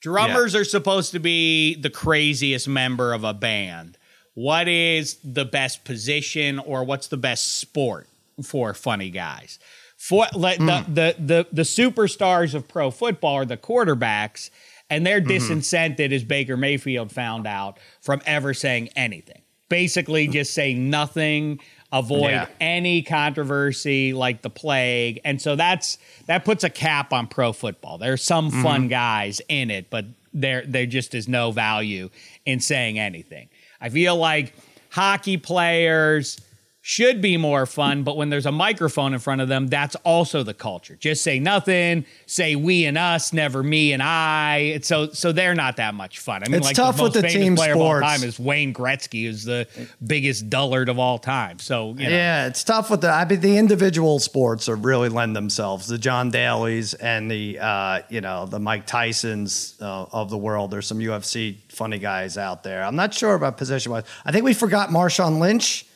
[0.00, 3.98] Drummers are supposed to be the craziest member of a band.
[4.32, 8.08] What is the best position or what's the best sport
[8.42, 9.58] for funny guys?
[10.00, 10.94] For like the, hmm.
[10.94, 14.48] the the the superstars of pro football are the quarterbacks,
[14.88, 15.30] and they're mm-hmm.
[15.30, 19.42] disincented, as Baker Mayfield found out, from ever saying anything.
[19.68, 20.32] Basically, mm.
[20.32, 21.60] just say nothing,
[21.92, 22.46] avoid Yeah.
[22.62, 27.98] any controversy like the plague, and so that's that puts a cap on pro football.
[27.98, 28.62] There's some mm-hmm.
[28.62, 32.08] fun guys in it, but there there just is no value
[32.46, 33.50] in saying anything.
[33.82, 34.54] I feel like
[34.88, 36.40] hockey players
[36.90, 40.42] should be more fun, but when there's a microphone in front of them, that's also
[40.42, 40.96] the culture.
[40.96, 44.72] Just say nothing, say we and us, never me and I.
[44.74, 46.42] It's so so they're not that much fun.
[46.42, 48.40] I mean, It's like tough the with the famous team player of all time is
[48.40, 49.68] Wayne Gretzky, who's the
[50.04, 51.60] biggest dullard of all time.
[51.60, 53.10] So you know, Yeah, it's tough with the.
[53.10, 55.86] I mean, the individual sports are really lend themselves.
[55.86, 60.72] The John Daly's and the uh, you know the Mike Tysons uh, of the world.
[60.72, 62.82] There's some UFC funny guys out there.
[62.82, 64.02] I'm not sure about position wise.
[64.24, 65.86] I think we forgot Marshawn Lynch,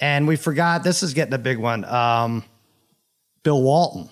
[0.00, 1.84] and we forgot this is getting a big one.
[1.84, 2.44] Um,
[3.42, 4.08] Bill Walton.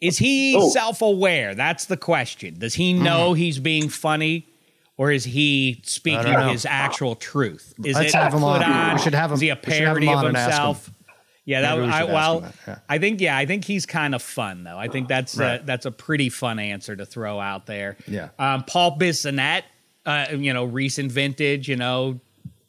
[0.00, 0.68] is he Oh.
[0.70, 1.54] self-aware?
[1.54, 2.58] That's the question.
[2.58, 4.46] Does he know he's being funny?
[4.98, 6.32] Or is he speaking Mm-hmm.
[6.32, 6.52] don't know.
[6.52, 7.74] his actual truth?
[7.84, 8.62] Is Let's it have him put on.
[8.62, 8.96] on?
[8.96, 9.34] We should have him.
[9.34, 10.52] Is him- he a we him parody of on and ask him.
[10.52, 10.90] himself?
[11.44, 12.78] Yeah, that Maybe we I, well, that, yeah.
[12.88, 14.78] I think yeah, I think he's kind of fun though.
[14.78, 15.60] I think that's Right.
[15.60, 17.96] a, that's a pretty fun answer to throw out there.
[18.08, 18.30] Yeah.
[18.38, 19.62] um, Paul Bissonnette,
[20.06, 22.18] uh, you know, recent vintage, you know,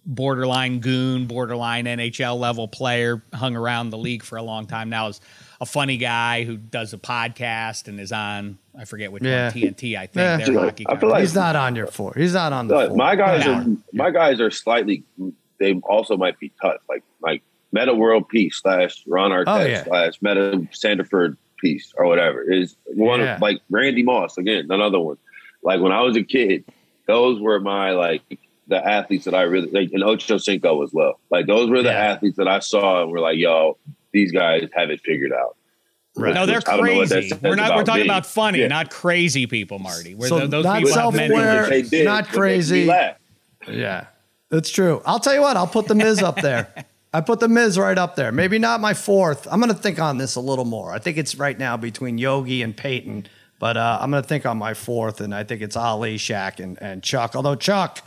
[0.08, 5.10] borderline goon, borderline NHL level player, hung around the league for a long time now.
[5.10, 5.22] Is
[5.60, 9.46] a funny guy who does a podcast and is on I forget which Yeah.
[9.46, 9.98] one TNT.
[9.98, 10.38] I think Yeah.
[10.46, 10.86] their hockey.
[10.88, 12.14] I feel like- He's not on your floor.
[12.16, 12.98] He's not on the But floor.
[12.98, 13.54] my guys No.
[13.54, 15.04] are my guys are slightly.
[15.60, 17.42] They also might be touched, like like
[17.74, 19.84] Metta World Peace slash Ron Artest Oh, yeah.
[19.84, 23.36] slash Meta Sanderford Peace or whatever is one Yeah.
[23.36, 25.18] of like Randy Moss again, another one.
[25.64, 26.64] Like when I was a kid,
[27.08, 28.22] those were my like
[28.68, 31.20] the athletes that I really like, and Ocho Cinco as well.
[31.32, 32.12] Like those were the Yeah.
[32.12, 33.78] athletes that I saw and were like, yo,
[34.12, 35.56] these guys have it figured out.
[36.16, 36.34] Right.
[36.34, 37.36] No, they're Which I don't know what that crazy.
[37.44, 37.76] We're not.
[37.76, 38.08] We're talking me.
[38.08, 38.68] about funny, Yeah.
[38.68, 40.16] not crazy people, Marty.
[40.16, 42.86] We're So th- those not people self-aware, did, not but they made me crazy.
[42.86, 43.16] laugh.
[43.70, 44.06] Yeah,
[44.50, 45.02] that's true.
[45.06, 46.74] I'll tell you what, I'll put the Miz up there.
[47.14, 48.32] I put the Miz right up there.
[48.32, 49.48] Maybe not my fourth.
[49.50, 50.92] I'm going to think on this a little more.
[50.92, 53.28] I think it's right now between Yogi and Peyton,
[53.60, 56.60] but uh, I'm going to think on my fourth, and I think it's Ali, Shaq,
[56.60, 57.36] and, and Chuck.
[57.36, 58.02] Although Chuck,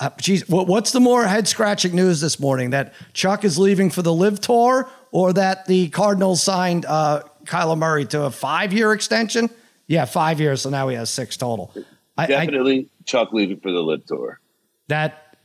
[0.00, 2.70] uh, geez, what, what's the more head scratching news this morning?
[2.70, 7.78] That Chuck is leaving for the LIV Tour, or that the Cardinals signed uh, Kyler
[7.78, 9.48] Murray to a five year extension?
[9.86, 10.62] Yeah, five years.
[10.62, 11.72] So now he has six total.
[12.16, 14.40] I, I, Definitely Chuck leaving for the LIV Tour.
[14.88, 15.36] that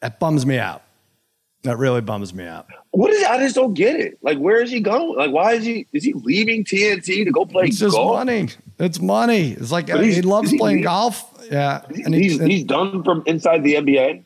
[0.00, 0.82] that bums me out.
[1.64, 2.66] That really bums me out.
[2.92, 3.24] What is?
[3.24, 4.18] I just don't get it.
[4.22, 5.16] Like, where is he going?
[5.16, 5.86] Like, why is he?
[5.92, 8.12] Is he leaving TNT to go play It's just golf?
[8.16, 8.48] money.
[8.78, 9.50] It's money.
[9.52, 11.24] It's like But he loves is he- playing golf.
[11.50, 14.24] Yeah, and He's, he's done from inside the NBA.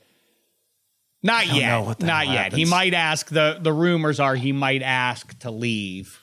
[1.22, 2.00] Not yet.
[2.00, 2.52] Not hell yet.
[2.52, 6.20] He might ask the the rumors are he might ask to leave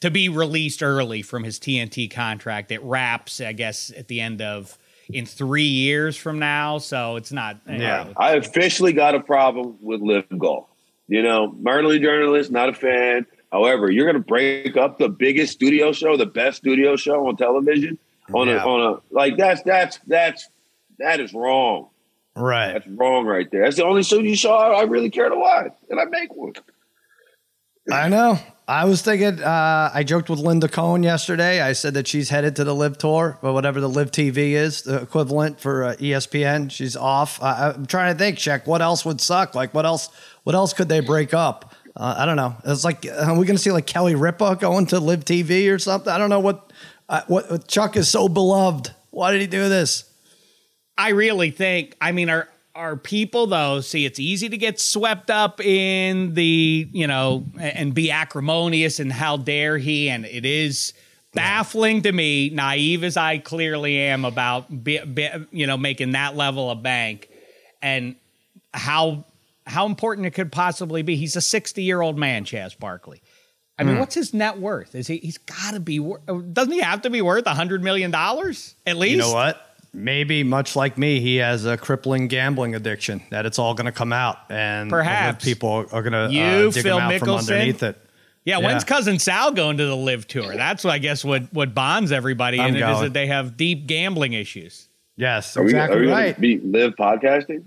[0.00, 2.72] to be released early from his TNT contract.
[2.72, 4.76] It wraps, I guess, at the end of
[5.12, 6.78] in three years from now.
[6.78, 7.58] So it's not.
[7.68, 7.76] Yeah.
[8.04, 10.66] know, I officially got a problem with LIV golf.
[11.08, 13.26] You know, Marley journalist, not a fan.
[13.50, 17.36] However, you're going to break up the biggest studio show, the best studio show on
[17.36, 17.98] television,
[18.32, 18.62] on Yeah.
[18.62, 20.48] a on a like that's that's that's
[21.00, 21.88] that is wrong.
[22.36, 22.72] Right.
[22.74, 23.64] That's wrong right there.
[23.64, 26.52] That's the only studio show I, I really care to watch, and I make one.
[27.90, 28.38] I know.
[28.70, 29.42] I was thinking.
[29.42, 31.60] Uh, I joked with Linda Cohn yesterday.
[31.60, 34.82] I said that she's headed to the LIV Tour, but whatever the Live TV is,
[34.82, 37.42] the equivalent for uh, ESPN, she's off.
[37.42, 38.38] Uh, I'm trying to think.
[38.38, 39.56] Shek what else would suck.
[39.56, 40.08] Like what else?
[40.44, 41.74] What else could they break up?
[41.96, 42.54] Uh, I don't know.
[42.64, 45.80] It's like are we going to see like Kelly Ripa going to Live TV or
[45.80, 46.12] something?
[46.12, 46.72] I don't know what.
[47.08, 48.94] Uh, what Chuck is so beloved.
[49.10, 50.04] Why did he do this?
[50.96, 51.96] I really think.
[52.00, 53.80] I mean, are are people though?
[53.80, 59.12] See, it's easy to get swept up in the you know and be acrimonious and
[59.12, 60.92] how dare he, and it is
[61.32, 66.36] baffling to me, naive as I clearly am about be, be, you know making that
[66.36, 67.28] level of bank,
[67.82, 68.16] and
[68.72, 69.24] how
[69.66, 71.16] how important it could possibly be.
[71.16, 73.22] He's a sixty year old man, Chaz Barkley.
[73.78, 74.00] I mean, hmm.
[74.00, 74.94] what's his net worth?
[74.94, 75.16] Is he?
[75.16, 76.00] He's got to be.
[76.00, 79.12] wor- Doesn't he have to be worth a hundred million dollars at least?
[79.12, 79.69] You know what?
[79.92, 83.92] Maybe much like me, he has a crippling gambling addiction that it's all going to
[83.92, 85.44] come out, and Perhaps.
[85.44, 87.96] people are going to You, uh, dig Phil him out from underneath it.
[88.44, 88.66] Yeah, Yeah.
[88.66, 90.56] when's cousin Sal going to the LIV tour?
[90.56, 93.56] That's what I guess what what bonds everybody I'm in it is that they have
[93.56, 94.88] deep gambling issues.
[95.16, 96.34] Yes, Are we, exactly are we right.
[96.36, 97.64] gonna be live podcasting?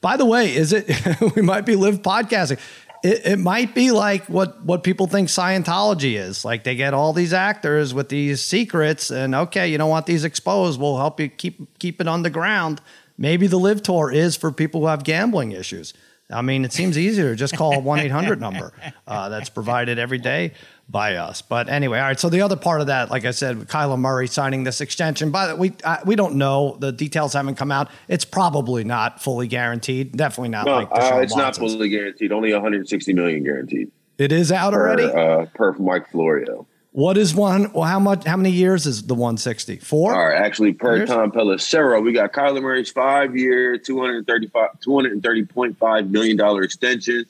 [0.00, 0.90] By the way, is it
[1.36, 2.58] we might be live podcasting?
[3.04, 6.42] It, it might be like what what people think Scientology is.
[6.42, 10.24] Like they get all these actors with these secrets, and okay, you don't want these
[10.24, 10.80] exposed.
[10.80, 12.80] We'll help you keep keep it on the ground.
[13.18, 15.92] Maybe the LIV tour is for people who have gambling issues.
[16.30, 18.72] I mean, it seems easier to just call a one eight hundred number
[19.06, 20.52] uh, that's provided every day
[20.88, 21.42] by us.
[21.42, 22.18] But anyway, all right.
[22.20, 25.30] So the other part of that, like I said, Kyler Murray signing this extension.
[25.30, 27.90] By the we uh, we don't know the details haven't come out.
[28.08, 30.16] It's probably not fully guaranteed.
[30.16, 31.72] Definitely not No, like uh, it's not Watson's.
[31.72, 32.32] fully guaranteed.
[32.32, 33.90] Only 160 million guaranteed.
[34.18, 35.08] It is out already.
[35.10, 36.68] Per, uh, per Mike Florio.
[36.92, 37.72] what is one?
[37.72, 38.24] Well, how much?
[38.24, 39.78] How many years is the one sixty?
[39.78, 40.14] Four.
[40.14, 41.08] All right, actually, per Years?
[41.08, 47.24] Tom Pelissero, we got Kyler Murray's five-year, 235, 230.5 million dollar extension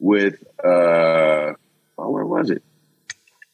[0.00, 1.52] with uh,
[1.98, 2.62] oh, where was it?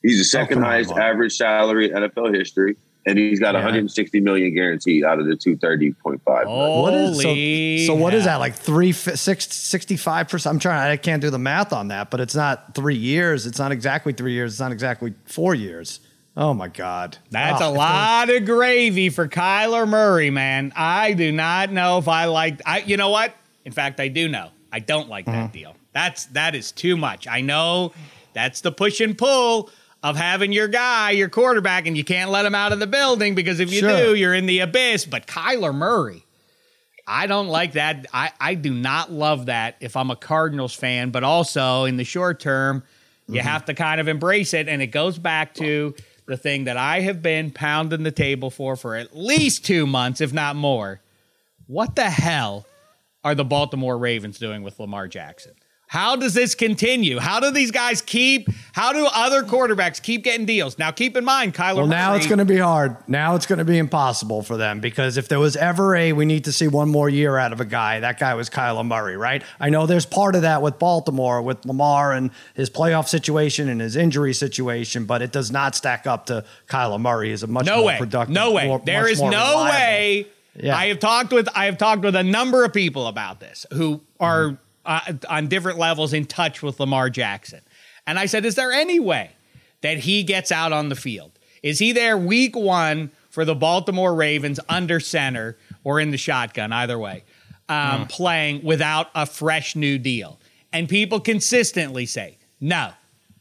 [0.04, 1.02] He's the second come on, highest Mark.
[1.02, 3.60] average salary in NFL history, and he's got Yeah.
[3.62, 6.46] 160 million guaranteed out of the 230.5.
[6.46, 7.86] What is so?
[7.94, 8.36] So what is that?
[8.36, 10.52] Like three, fi- six, 65 percent.
[10.54, 10.90] I'm trying.
[10.90, 13.46] I can't do the math on that, but it's not three years.
[13.46, 14.52] It's not exactly three years.
[14.52, 16.00] It's not exactly four years.
[16.36, 17.16] Oh my God.
[17.30, 20.72] That's Oh, a lot of gravy for Kyler Murray, man.
[20.74, 22.60] I do not know if I like.
[22.66, 23.32] I, you know what?
[23.64, 24.48] In fact, I do know.
[24.72, 25.52] I don't like that Mm-hmm.
[25.58, 25.76] deal.
[25.92, 27.28] That's that is too much.
[27.28, 27.92] I know
[28.32, 29.70] that's the push and pull
[30.04, 33.34] of having your guy, your quarterback, and you can't let him out of the building
[33.34, 33.96] because if you Sure.
[33.96, 35.06] do, you're in the abyss.
[35.06, 36.26] But Kyler Murray,
[37.06, 38.06] I don't like that.
[38.12, 42.04] I, I do not love that if I'm a Cardinals fan, but also in the
[42.04, 42.82] short term,
[43.26, 43.48] you mm-hmm.
[43.48, 44.68] have to kind of embrace it.
[44.68, 45.94] And it goes back to
[46.26, 50.20] the thing that I have been pounding the table for for at least two months,
[50.20, 51.00] if not more.
[51.66, 52.66] What the hell
[53.24, 55.54] are the Baltimore Ravens doing with Lamar Jackson?
[55.94, 57.20] How does this continue?
[57.20, 58.48] How do these guys keep?
[58.72, 60.76] How do other quarterbacks keep getting deals?
[60.76, 61.76] Now, keep in mind, Kyler.
[61.76, 62.96] Well, now Murray- it's going to be hard.
[63.06, 66.24] Now it's going to be impossible for them because if there was ever a we
[66.24, 69.16] need to see one more year out of a guy, that guy was Kyler Murray,
[69.16, 69.44] right?
[69.60, 73.80] I know there's part of that with Baltimore, with Lamar and his playoff situation and
[73.80, 77.30] his injury situation, but it does not stack up to Kyler Murray.
[77.30, 78.34] He's a much no more way, productive.
[78.34, 78.66] no way.
[78.66, 79.64] more- There is no reliable.
[79.70, 80.26] way.
[80.56, 80.76] Yeah.
[80.76, 84.00] I have talked with I have talked with a number of people about this who
[84.18, 84.58] are.
[84.84, 87.60] Uh, on different levels in touch with Lamar Jackson,
[88.06, 89.30] and I said, "Is there any way
[89.80, 91.32] that he gets out on the field?
[91.62, 96.72] Is he there week one for the Baltimore Ravens under center or in the shotgun?
[96.72, 97.24] Either way,
[97.68, 100.38] um, playing without a fresh new deal?"
[100.72, 102.92] And people consistently say, "No."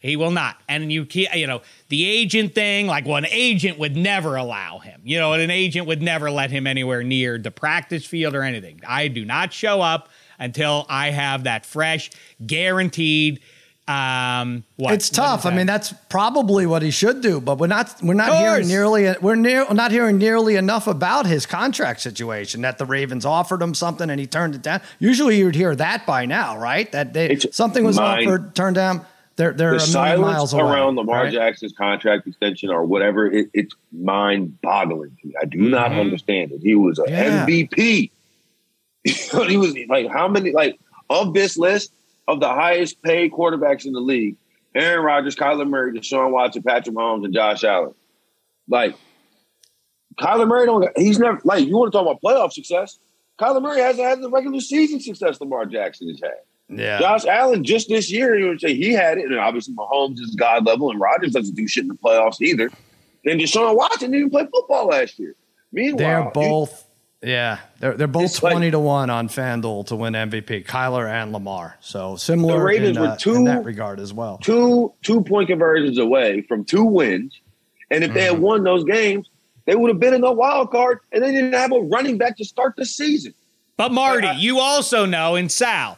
[0.03, 0.57] He will not.
[0.67, 4.99] And you can't, you know, the agent thing, like one agent would never allow him.
[5.05, 8.81] You know, an agent would never let him anywhere near the practice field or anything.
[8.85, 12.11] I do not show up until I have that fresh,
[12.45, 13.39] guaranteed.
[13.85, 14.93] Um, what?
[14.93, 15.41] It's tough.
[15.41, 17.93] is I mean, that's probably what he should do, but we're not.
[18.01, 19.13] We're not hearing nearly.
[19.21, 22.61] We're near, not hearing nearly enough about his contract situation.
[22.61, 24.79] That the Ravens offered him something and he turned it down.
[24.99, 26.89] Usually, you would hear that by now, right?
[26.93, 29.05] That they, It's something was mind- offered, turned down.
[29.35, 30.63] They're they're the a million silence miles away.
[30.63, 31.33] around Lamar right?
[31.33, 35.33] Jackson's contract extension or whatever, it, it's mind boggling to me.
[35.41, 35.99] I do not Mhm.
[35.99, 36.61] understand it.
[36.61, 37.43] He was an Yeah.
[37.45, 38.11] MVP.
[39.47, 41.93] he was like, how many, like, of this list
[42.27, 44.37] of the highest paid quarterbacks in the league
[44.75, 47.93] Aaron Rodgers, Kyler Murray, Deshaun Watson, Patrick Mahomes, and Josh Allen.
[48.67, 48.95] Like,
[50.19, 52.97] Kyler Murray don't, he's never, like, you want to talk about playoff success?
[53.39, 56.79] Kyler Murray hasn't had the regular season success Lamar Jackson has had.
[56.79, 56.99] Yeah.
[56.99, 60.35] Josh Allen just this year, you would say he had it, and obviously Mahomes is
[60.35, 62.71] God level, and Rodgers doesn't do shit in the playoffs either.
[63.25, 65.35] Then Deshaun Watson didn't play football last year.
[65.71, 65.97] Meanwhile,
[66.33, 66.87] They're you- both,
[67.23, 70.65] yeah, they're they're both It's like- twenty to one on FanDuel to win MVP.
[70.65, 74.13] Kyler and Lamar, so similar The Ravens in, were uh, in two- that regard as
[74.13, 74.37] well.
[74.39, 77.39] two two point conversions away from two wins,
[77.89, 78.33] and if they Mm-hmm.
[78.35, 79.27] had won those games,
[79.65, 82.35] they would have been in the wild card, and they didn't have a running back
[82.37, 83.33] to start the season.
[83.77, 85.97] But Marty, I- you also know, and Sal,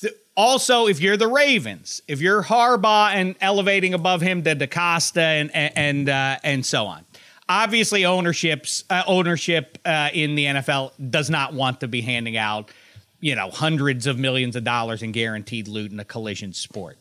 [0.00, 5.16] th- also if you're the Ravens, if you're Harbaugh and elevating above him to DeCosta
[5.40, 7.04] and and and, uh, and so on,
[7.50, 12.70] obviously ownerships uh, ownership uh, in the NFL does not want to be handing out,
[13.20, 16.96] you know, hundreds of millions of dollars in guaranteed loot in a collision sport.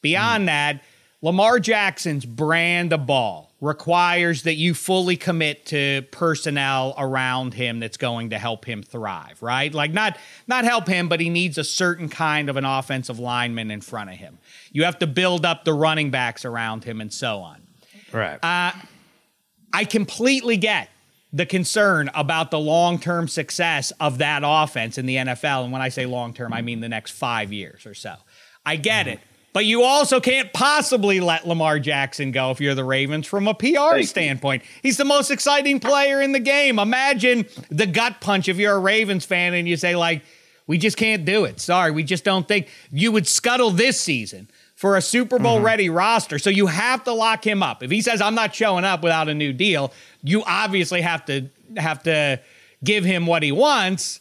[0.00, 0.82] Beyond that,
[1.20, 7.98] Lamar Jackson's brand of ball requires that you fully commit to personnel around him that's
[7.98, 9.74] going to help him thrive, right?
[9.74, 13.70] Like not not help him, but he needs a certain kind of an offensive lineman
[13.70, 14.38] in front of him.
[14.72, 17.60] You have to build up the running backs around him and so on.
[18.12, 18.38] Right.
[19.72, 20.88] I completely get
[21.32, 25.64] the concern about the long term success of that offense in the NFL.
[25.64, 28.14] And when I say long term, I mean the next five years or so.
[28.66, 29.20] I get it.
[29.52, 33.54] But you also can't possibly let Lamar Jackson go if you're the Ravens from a
[33.54, 34.62] PR standpoint.
[34.80, 36.78] He's the most exciting player in the game.
[36.78, 40.22] Imagine the gut punch if you're a Ravens fan and you say, like,
[40.68, 41.58] we just can't do it.
[41.58, 44.48] Sorry, we just don't think you would scuttle this season
[44.80, 46.38] for a Super Bowl ready roster.
[46.38, 47.82] So you have to lock him up.
[47.82, 51.50] If he says I'm not showing up without a new deal, you obviously have to
[51.76, 52.40] have to
[52.82, 54.20] give him what he wants.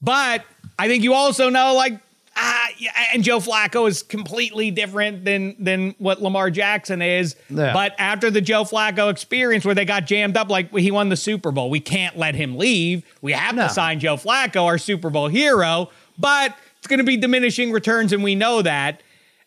[0.00, 0.42] But
[0.78, 2.00] I think you also know like
[2.34, 2.68] ah,
[3.12, 7.36] and Joe Flacco is completely different than than what Lamar Jackson is.
[7.50, 7.74] Yeah.
[7.74, 11.16] But after the Joe Flacco experience where they got jammed up like he won the
[11.16, 13.04] Super Bowl, we can't let him leave.
[13.20, 13.64] We have No.
[13.68, 18.14] to sign Joe Flacco, our Super Bowl hero, but it's going to be diminishing returns
[18.14, 19.02] and we know that.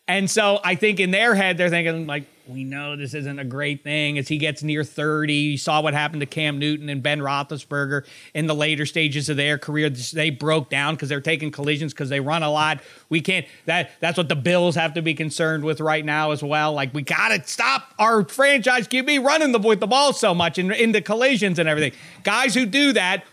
[0.08, 3.44] And so I think in their head, they're thinking, like, we know this isn't a
[3.44, 5.34] great thing as he gets near 30.
[5.34, 9.36] You saw what happened to Cam Newton and Ben Roethlisberger in the later stages of
[9.36, 9.90] their career.
[9.90, 12.80] They broke down because they're taking collisions because they run a lot.
[13.10, 16.42] We can't, that that's what the Bills have to be concerned with right now as
[16.42, 16.72] well.
[16.72, 20.56] Like, we got to stop our franchise QB running the, with the ball so much
[20.56, 21.92] in, into collisions and everything.
[22.22, 23.24] Guys who do that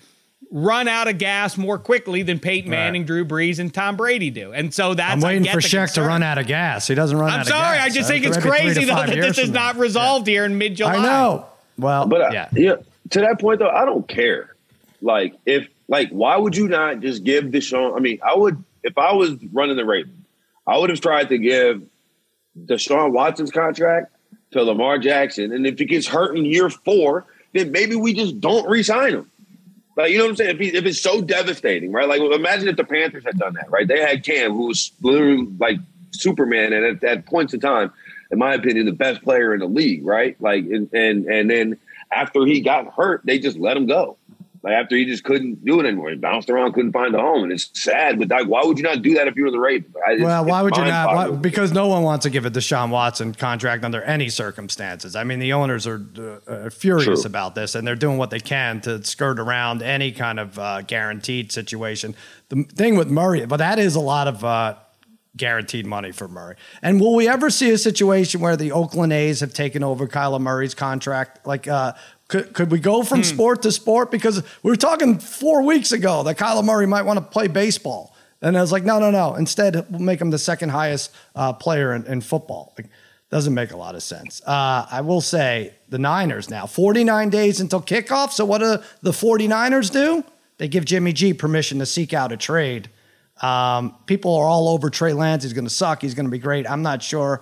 [0.52, 4.54] run out of gas more quickly than Peyton Manning, Drew Brees, and Tom Brady do.
[4.54, 6.88] And so that's I'm I waiting get for the Shek to run out of gas.
[6.88, 7.56] He doesn't run out of gas.
[7.56, 7.80] I'm sorry.
[7.80, 9.76] I just Uh, think it's maybe three to crazy though that this is from not
[9.76, 9.82] now.
[9.82, 10.96] resolved here in mid July.
[10.96, 11.46] I know.
[11.78, 12.50] Well, But uh, yeah.
[12.54, 12.76] yeah,
[13.12, 14.56] to that point though, I don't care.
[15.02, 17.96] Like if like why would you not just give Deshaun?
[17.96, 20.16] I mean, I would if I was running the Ravens,
[20.68, 21.82] I would have tried to give
[22.66, 24.12] Deshaun Watson's contract
[24.52, 28.40] to Lamar Jackson, and if he gets hurt in year four, then maybe we just
[28.40, 29.30] don't re-sign him.
[29.96, 30.56] Like you know what I'm saying?
[30.56, 32.08] If, he, if it's so devastating, right?
[32.08, 33.88] Like imagine if the Panthers had done that, right?
[33.88, 35.78] They had Cam, who was literally like
[36.12, 37.92] Superman, and at, at points in time,
[38.32, 40.40] in my opinion, the best player in the league, right?
[40.42, 41.78] Like and and and then
[42.12, 44.18] after he got hurt, they just let him go.
[44.66, 47.44] Like after he just couldn't do it anymore, he bounced around, couldn't find a home,
[47.44, 48.18] and it's sad.
[48.18, 49.94] But like, why would you not do that if you were the Ravens?
[50.10, 51.16] It's- Well, why would you not?
[51.16, 55.16] Why, because no one wants to give a Deshaun Watson contract under any circumstances.
[55.16, 57.30] I mean, the owners are uh, uh, furious True.
[57.30, 60.82] about this, and they're doing what they can to skirt around any kind of uh,
[60.82, 62.16] guaranteed situation.
[62.50, 64.78] The thing with Murray, but that is a lot of uh,
[65.38, 66.56] guaranteed money for Murray.
[66.82, 70.40] And will we ever see a situation where the Oakland A's have taken over Kyler
[70.42, 71.46] Murray's contract?
[71.46, 71.94] Like, uh,
[72.28, 74.10] could, could we go from sport to sport?
[74.12, 78.16] Because we were talking four weeks ago that Kyler Murray might want to play baseball.
[78.42, 79.36] And I was like, no, no, no.
[79.36, 82.74] Instead, we'll make him the second highest uh, player in, in football.
[82.78, 82.88] Like,
[83.30, 84.42] doesn't make a lot of sense.
[84.46, 88.32] Uh, I will say the Niners now, 49 days until kickoff.
[88.32, 90.24] So what do the 49ers do?
[90.58, 92.90] They give Jimmy G permission to seek out a trade.
[93.42, 95.44] Um, people are all over Trey Lance.
[95.44, 96.02] He's going to suck.
[96.02, 96.70] He's going to be great.
[96.70, 97.42] I'm not sure.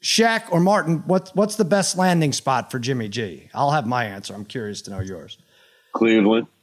[0.00, 3.50] Shek or Martin, what, what's the best landing spot for Jimmy G?
[3.54, 4.34] I'll have my answer.
[4.34, 5.38] I'm curious to know yours.
[5.92, 6.46] Cleveland.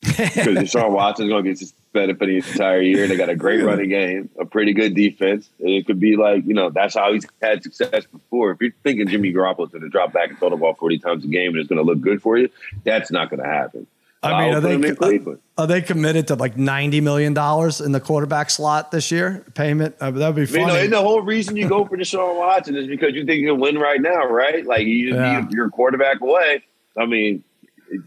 [0.00, 3.08] Because Deshaun Watson's going to get suspended for the entire year.
[3.08, 5.50] They got a great running game, a pretty good defense.
[5.58, 8.52] And it could be like, you know, that's how he's had success before.
[8.52, 11.24] If you're thinking Jimmy Garoppolo's going to drop back and throw the ball 40 times
[11.24, 12.48] a game and it's going to look good for you,
[12.84, 13.86] that's not going to happen.
[14.22, 15.38] I mean, are they, Cleveland.
[15.56, 19.44] are they committed to like $90 million in the quarterback slot this year?
[19.54, 19.94] Payment?
[20.00, 20.66] Uh, that would be funny.
[20.66, 23.48] no, and the whole reason you go for Deshaun Watson is because you think you
[23.52, 24.66] can win right now, right?
[24.66, 25.40] Like you just Yeah.
[25.40, 26.64] need your quarterback away.
[26.96, 27.44] I mean,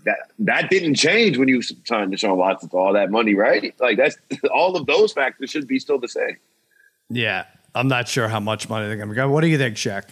[0.05, 3.73] that that didn't change when you signed Deshaun Watson for all that money, right?
[3.79, 4.17] Like that's
[4.53, 6.37] all of those factors should be still the same.
[7.09, 7.45] yeah.
[7.73, 9.29] I'm not sure how much money they're going to go.
[9.29, 10.09] What do you think, Shek?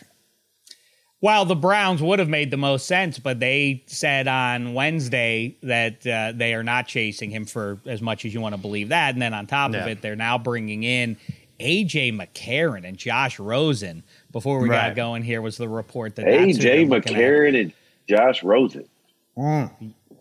[1.22, 6.08] While the Browns would have made the most sense, but they said on Wednesday that
[6.08, 9.14] uh, they are not chasing him for as much as you want to believe that.
[9.14, 9.82] And then on top Yeah.
[9.82, 11.18] of it, they're now bringing in
[11.60, 14.04] AJ McCarron and Josh Rosen.
[14.32, 14.88] Before we Right.
[14.90, 16.58] got going, here was the report that AJ
[16.88, 17.04] they're at.
[17.04, 17.74] McCarron and
[18.08, 18.86] Josh Rosen.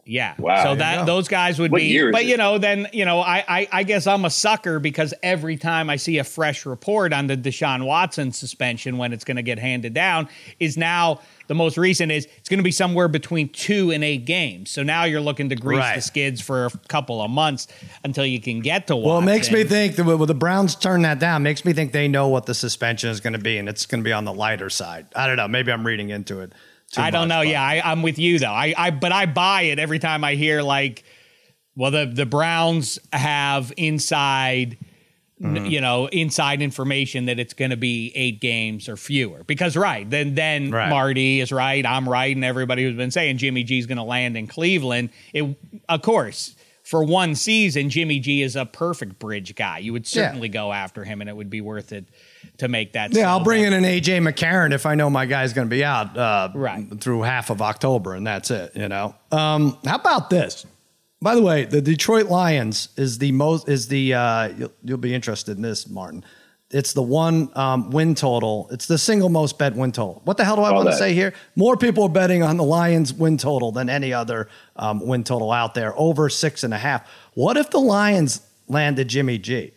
[0.08, 0.34] Yeah.
[0.38, 0.62] Wow.
[0.62, 2.28] So There that those guys would What be, year is but it?
[2.28, 5.90] you know, then you know, I, I I guess I'm a sucker because every time
[5.90, 9.58] I see a fresh report on the Deshaun Watson suspension when it's going to get
[9.58, 10.28] handed down,
[10.58, 14.24] is now the most recent is it's going to be somewhere between two and eight
[14.24, 14.70] games.
[14.70, 15.96] So now you're looking to grease Right.
[15.96, 17.68] the skids for a couple of months
[18.02, 21.02] until you can get to Well, it makes me think that when the Browns turn
[21.02, 23.68] that down, makes me think they know what the suspension is going to be, and
[23.68, 25.06] it's going to be on the lighter side.
[25.14, 25.48] I don't know.
[25.48, 26.52] Maybe I'm reading into it.
[26.96, 27.40] I don't much, know.
[27.40, 28.46] but- Yeah, I, I'm with you though.
[28.52, 31.04] I, I but I buy it every time I hear like,
[31.76, 34.78] well, the the Browns have inside,
[35.40, 35.66] Mm-hmm.
[35.66, 39.44] you know, inside information that it's going to be eight games or fewer.
[39.44, 40.88] Because right then, then Right.
[40.90, 41.86] Marty is right.
[41.86, 45.10] I'm right, and everybody who's been saying Jimmy G's going to land in Cleveland.
[45.32, 45.56] It,
[45.88, 46.56] of course.
[46.82, 49.78] For one season, Jimmy G is a perfect bridge guy.
[49.78, 50.24] You would Yeah.
[50.24, 52.06] certainly go after him, and it would be worth it
[52.58, 53.12] to make that.
[53.14, 53.44] Yeah, I'll sell.
[53.44, 56.50] bring in an AJ McCarron if I know my guy's going to be out uh,
[56.54, 56.86] Right.
[57.00, 58.72] through half of October, and that's it.
[58.74, 59.14] You know.
[59.32, 60.66] Um, how about this?
[61.20, 65.14] By the way, the Detroit Lions is the most is the uh, you'll, you'll be
[65.14, 66.24] interested in this, Martin.
[66.70, 68.68] It's the one um, win total.
[68.70, 70.20] It's the single most bet win total.
[70.24, 71.32] What the hell do I All want to say here?
[71.56, 75.50] More people are betting on the Lions win total than any other um, win total
[75.50, 77.08] out there, over six and a half.
[77.32, 79.72] What if the Lions landed Jimmy G?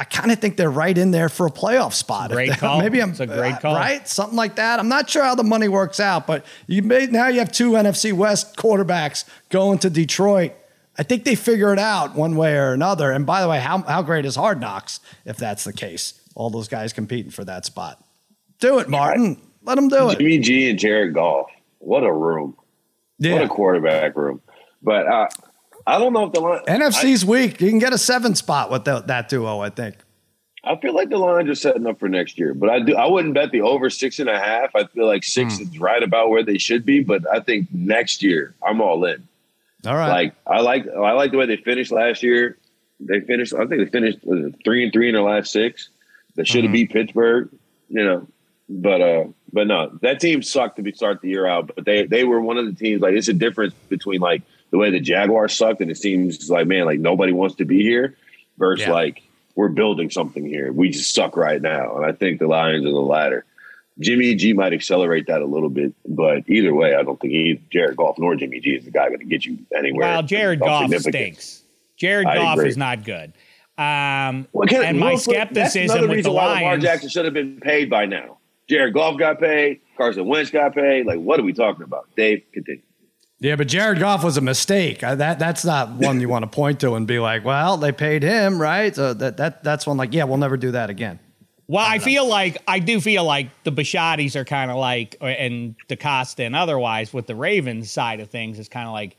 [0.00, 2.30] I kind of think they're right in there for a playoff spot.
[2.30, 2.80] If Great they- call.
[2.80, 3.74] Maybe I'm It's a great call.
[3.74, 4.08] right?
[4.08, 4.80] Something like that.
[4.80, 7.72] I'm not sure how the money works out, but you may now you have two
[7.72, 10.52] NFC West quarterbacks going to Detroit.
[10.98, 13.10] I think they figure it out one way or another.
[13.12, 16.14] And by the way, how how great is Hard Knocks if that's the case?
[16.34, 18.02] All those guys competing for that spot.
[18.58, 19.40] Do it, Martin.
[19.62, 20.18] Let them do it.
[20.18, 21.50] Jimmy G and Jared Goff.
[21.78, 22.56] What a room.
[23.18, 24.40] What a quarterback room.
[24.82, 25.28] But uh,
[25.86, 26.60] I don't know if the line.
[26.66, 27.60] NFC's weak.
[27.60, 29.96] You can get a seven spot with the, that duo, I think.
[30.62, 32.94] I feel like the Lions are setting up for next year, but I do.
[32.94, 34.76] I wouldn't bet the over six and a half.
[34.76, 35.62] I feel like six Hmm.
[35.62, 39.26] is right about where they should be, but I think next year I'm all in.
[39.86, 40.08] All right.
[40.10, 42.58] Like I like I like the way they finished last year.
[43.00, 43.54] They finished.
[43.54, 44.18] I think they finished
[44.62, 45.88] three and three in their last six.
[46.36, 46.64] They should Mm-hmm.
[46.66, 47.48] have beat Pittsburgh,
[47.88, 48.26] you know.
[48.68, 49.24] But uh,
[49.54, 51.72] but no, that team sucked to be start the year out.
[51.74, 53.00] But they they were one of the teams.
[53.00, 56.66] Like it's a difference between like the way the Jaguars sucked, and it seems like
[56.66, 58.16] man, like nobody wants to be here,
[58.58, 58.92] versus Yeah.
[58.92, 59.22] like
[59.56, 60.72] we're building something here.
[60.72, 63.44] We just suck right now, and I think the Lions are the latter.
[63.98, 67.60] Jimmy G might accelerate that a little bit, but either way, I don't think either
[67.70, 70.08] Jared Goff nor Jimmy G is the guy going to get you anywhere.
[70.08, 71.62] Well, Jared of Goff stinks.
[71.96, 72.68] Jared I Goff agree.
[72.70, 73.32] is not good.
[73.76, 77.24] Um, Well, can- and my that's skepticism another with reason the why Lamar Jackson should
[77.26, 78.38] have been paid by now.
[78.68, 79.80] Jared Goff got paid.
[79.98, 81.04] Carson Wentz got paid.
[81.04, 82.08] Like, what are we talking about?
[82.16, 82.80] Dave, continue.
[83.40, 85.00] Yeah, but Jared Goff was a mistake.
[85.00, 88.22] That that's not one you want to point to and be like, well, they paid
[88.22, 88.94] him, right?
[88.94, 91.18] So that that that's one like, yeah, we'll never do that again.
[91.66, 95.76] Well, I feel like I do feel like the Bisciottis are kind of like, and
[95.88, 99.16] DeCosta and otherwise with the Ravens side of things is kind of like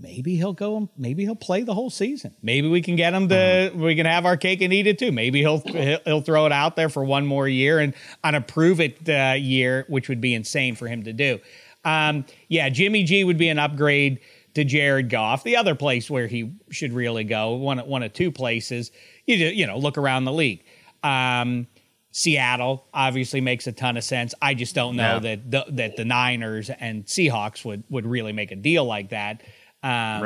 [0.00, 2.32] maybe he'll go, maybe he'll play the whole season.
[2.40, 3.82] Maybe we can get him to, Mm-hmm.
[3.82, 5.10] we can have our cake and eat it too.
[5.10, 7.92] Maybe he'll he'll, he'll throw it out there for one more year and
[8.22, 11.40] on a prove it uh, year, which would be insane for him to do.
[11.88, 14.20] Um, yeah, Jimmy G would be an upgrade
[14.54, 15.44] to Jared Goff.
[15.44, 18.90] The other place where he should really go, one one of two places,
[19.26, 20.64] you you know, look around the league.
[21.02, 21.66] Um,
[22.10, 24.34] Seattle obviously makes a ton of sense.
[24.42, 25.36] I just don't know Yeah.
[25.36, 29.42] that the, that the Niners and Seahawks would would really make a deal like that.
[29.82, 30.22] Um,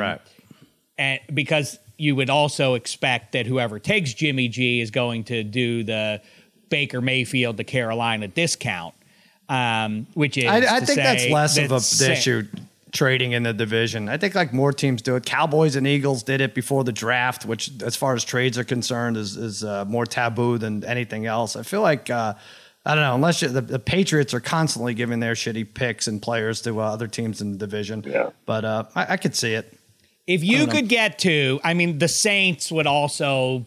[0.97, 5.83] and because you would also expect that whoever takes Jimmy G is going to do
[5.83, 6.21] the
[6.69, 8.95] Baker Mayfield to Carolina discount,
[9.49, 12.11] um, which is I, I to think that's say less of a that's the sa-
[12.11, 12.43] issue
[12.91, 14.07] trading in the division.
[14.07, 15.25] I think like more teams do it.
[15.25, 19.17] Cowboys and Eagles did it before the draft, which as far as trades are concerned
[19.17, 21.55] is is uh, more taboo than anything else.
[21.55, 22.35] I feel like uh,
[22.85, 26.21] I don't know unless you, the, the Patriots are constantly giving their shitty picks and
[26.21, 28.03] players to uh, other teams in the division.
[28.05, 28.29] Yeah.
[28.45, 29.77] but uh, I, I could see it.
[30.25, 33.65] If you could get to, I mean, the Saints would also,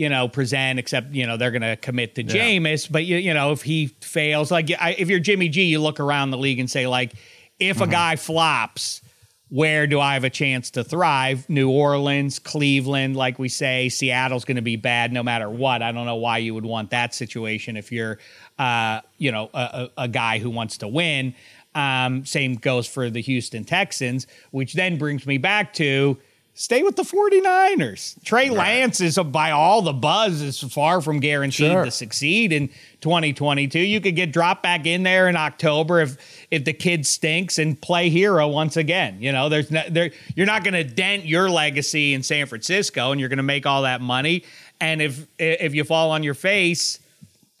[0.00, 2.90] you know, present, except you know they're going to commit to Jameis.
[2.90, 6.00] But you, you know, if he fails, like I, if you're Jimmy G, you look
[6.00, 7.12] around the league and say, like,
[7.58, 9.02] if a guy flops,
[9.50, 11.46] where do I have a chance to thrive?
[11.50, 15.82] New Orleans, Cleveland, like we say, Seattle's going to be bad no matter what.
[15.82, 18.18] I don't know why you would want that situation if you're,
[18.58, 19.58] uh, you know, a,
[19.98, 21.34] a, a guy who wants to win.
[21.74, 26.16] Um, same goes for the Houston Texans, which then brings me back to
[26.60, 28.22] stay with the 49ers.
[28.22, 31.86] Trey Lance is, by all the buzz, is far from guaranteed Sure.
[31.86, 32.68] to succeed in
[33.00, 33.78] 2022.
[33.78, 36.18] You could get dropped back in there in October if
[36.50, 39.16] if the kid stinks and play hero once again.
[39.20, 43.10] You know, there's no, there you're not going to dent your legacy in San Francisco,
[43.10, 44.44] and you're going to make all that money.
[44.82, 46.98] And if if you fall on your face,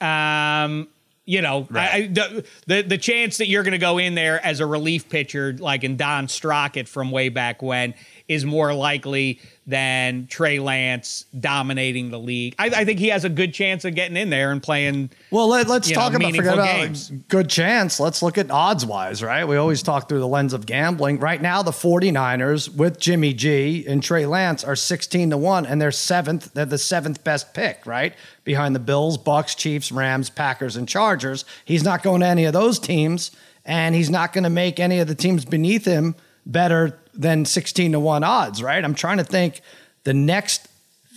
[0.02, 0.88] um,
[1.24, 4.44] you know, I, I, the, the the chance that you're going to go in there
[4.44, 7.94] as a relief pitcher, like in Don Strockett from way back when,
[8.30, 12.54] is more likely than Trey Lance dominating the league.
[12.60, 15.10] I, I think he has a good chance of getting in there and playing.
[15.32, 17.10] Well, let, us talk know, about forget about games.
[17.26, 17.98] good chance.
[17.98, 19.44] Let's look at odds wise, right?
[19.44, 21.18] We always talk through the lens of gambling.
[21.18, 25.82] Right now, the 49ers with Jimmy G and Trey Lance are 16 to 1, and
[25.82, 26.54] they're seventh.
[26.54, 28.14] They're the seventh best pick, right?
[28.44, 31.44] Behind the Bills, Bucs, Chiefs, Rams, Packers, and Chargers.
[31.64, 33.32] He's not going to any of those teams,
[33.64, 36.14] and he's not going to make any of the teams beneath him
[36.46, 38.84] better than 16 to 1 odds, right?
[38.84, 39.60] I'm trying to think
[40.04, 40.66] the next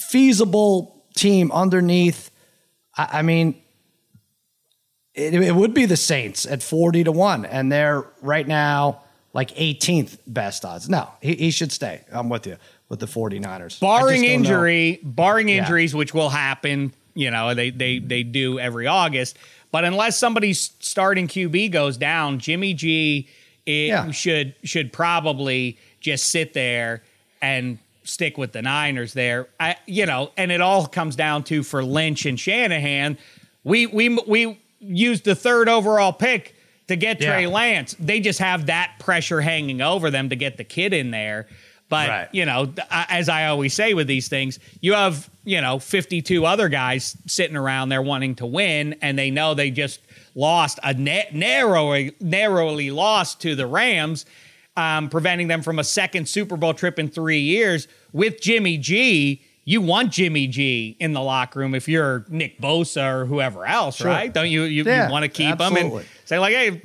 [0.10, 2.30] feasible team underneath.
[2.98, 3.56] I, I mean,
[5.14, 9.02] it, it would be the Saints at 40 to 1, and they're right now
[9.34, 10.89] like 18th best odds.
[10.89, 12.02] No, he, he should stay.
[12.12, 12.58] I'm with you
[12.89, 13.80] with the 49ers.
[13.80, 14.36] Barring don't know.
[14.36, 15.58] injury, barring Yeah.
[15.60, 19.38] injuries, which will happen, you know, they they they do every August.
[19.72, 23.28] But unless somebody's starting QB goes down, Jimmy G
[23.66, 24.11] it Yeah.
[24.11, 27.01] should should probably just sit there
[27.41, 29.47] and stick with the Niners there.
[29.59, 33.18] I you know, and it all comes down to for Lynch and Shanahan,
[33.64, 36.55] we we we used the third overall pick
[36.88, 37.32] to get Yeah.
[37.34, 37.95] Trey Lance.
[37.99, 41.47] They just have that pressure hanging over them to get the kid in there.
[41.88, 42.28] But Right.
[42.34, 46.68] you know, as I always say with these things, you have you know 52 other
[46.68, 49.99] guys sitting around there wanting to win, and they know they just
[50.36, 54.25] lost a na- narrowly narrowly lost to the Rams,
[54.75, 57.88] um, preventing them from a second Super Bowl trip in three years.
[58.11, 63.21] With Jimmy G, you want Jimmy G in the locker room if you're Nick Bosa
[63.21, 64.34] or whoever else, right?
[64.34, 64.63] Don't you?
[64.63, 66.81] You, Yeah, you want to keep him and say like, hey.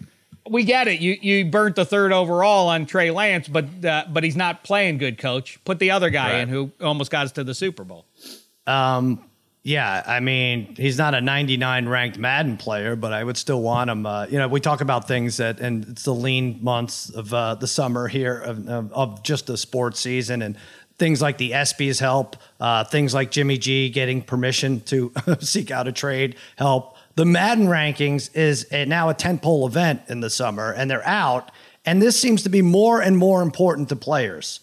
[0.50, 1.00] We get it.
[1.00, 4.96] You you burnt the third overall on Trey Lance, but uh, but he's not playing
[4.96, 5.58] good, coach.
[5.66, 6.38] Put the other guy Right.
[6.40, 8.06] in who almost got us to the Super Bowl.
[9.64, 13.90] Yeah, I mean, he's not a 99 ranked Madden player, but I would still want
[13.90, 14.06] him.
[14.06, 17.54] Uh, you know, we talk about things that, and it's the lean months of uh,
[17.56, 20.56] the summer here of, of, of just the sports season, and
[20.98, 25.88] things like the ESPYS help, uh, things like Jimmy G getting permission to seek out
[25.88, 26.96] a trade help.
[27.14, 31.50] The Madden rankings is a, now a tentpole event in the summer, and they're out,
[31.84, 34.60] and this seems to be more and more important to players.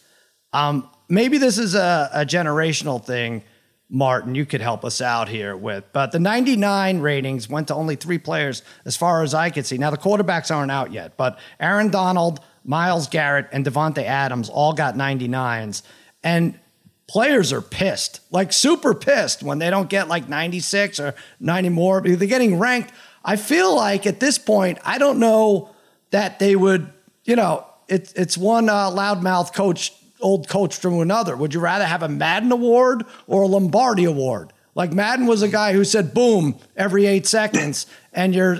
[0.53, 3.43] Um, maybe this is a, a generational thing,
[3.89, 4.35] Martin.
[4.35, 5.83] You could help us out here with.
[5.93, 9.77] But the 99 ratings went to only three players, as far as I could see.
[9.77, 14.73] Now the quarterbacks aren't out yet, but Aaron Donald, Myles Garrett, and Davante Adams all
[14.73, 15.83] got 99s,
[16.23, 16.59] and
[17.07, 22.01] players are pissed, like super pissed when they don't get like 96 or 90 more.
[22.01, 22.91] They're getting ranked.
[23.23, 25.69] I feel like at this point, I don't know
[26.11, 26.91] that they would,
[27.23, 29.93] you know, it's it's one uh, loudmouth coach,
[30.25, 31.37] old coach from another.
[31.37, 34.51] Would you rather have a Madden award or a Lombardi award?
[34.73, 38.55] Like Madden was a guy who said "boom" every eight seconds, and you're,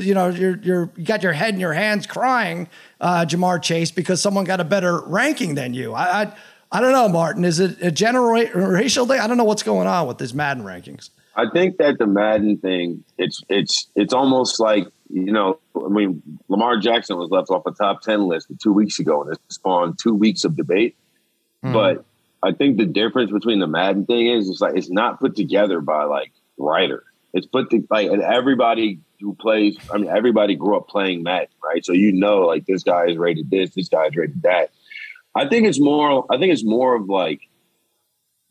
[0.00, 2.68] you know, you're you're you got your head in your hands crying,
[3.00, 5.92] uh, Ja'Marr Chase, because someone got a better ranking than you.
[5.92, 6.32] I, I
[6.72, 7.44] I don't know, Martin.
[7.44, 9.20] Is it a generational thing?
[9.20, 11.10] I don't know what's going on with these Madden rankings.
[11.36, 16.22] I think that the Madden thing, it's it's it's almost like you know, I mean,
[16.48, 19.98] Lamar Jackson was left off a top ten list two weeks ago, and it spawned
[20.00, 20.96] two weeks of debate.
[21.64, 21.72] Mm-hmm.
[21.74, 22.04] But
[22.42, 25.80] I think the difference between the Madden thing is, it's like it's not put together
[25.80, 27.04] by like writers.
[27.32, 29.76] It's put to, like and everybody who plays.
[29.92, 31.84] I mean, everybody grew up playing Madden, right?
[31.84, 34.70] So you know, like this guy is rated this, this guy is rated that.
[35.34, 36.26] I think it's more.
[36.30, 37.42] I think it's more of like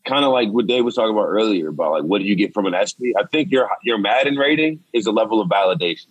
[0.06, 2.54] kind of like what Dave was talking about earlier about like what do you get
[2.54, 3.14] from an ESPY?
[3.18, 6.06] I think your your Madden rating is a level of validation.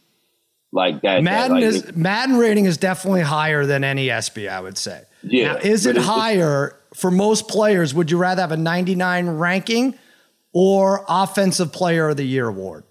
[0.72, 1.24] Like that.
[1.24, 5.04] Madden that, like, is Madden rating is definitely higher than any ESPY, I would say.
[5.24, 7.94] Yeah, Now, is it higher for most players?
[7.94, 9.98] Would you rather have a 99 ranking
[10.52, 12.84] or Offensive Player of the Year award?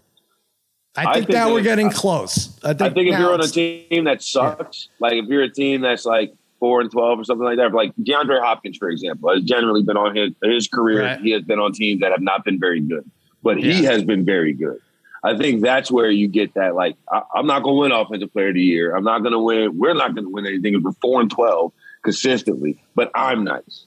[0.96, 2.58] I I think, think now that we're getting close.
[2.64, 5.50] I think, I think if you're on a team that sucks, like if you're a
[5.50, 9.32] team that's like four and twelve or something like that, like DeAndre Hopkins, for example,
[9.32, 11.02] has generally been on his his career.
[11.02, 11.20] Right.
[11.20, 13.08] He has been on teams that have not been very good,
[13.42, 14.80] but he has been very good.
[15.22, 16.74] I think that's where you get that.
[16.74, 18.94] Like, I, I'm not going to win Offensive Player of the Year.
[18.94, 19.76] I'm not going to win.
[19.76, 22.82] We're not going to win anything if we're four and twelve consistently.
[22.94, 23.86] But I'm nice.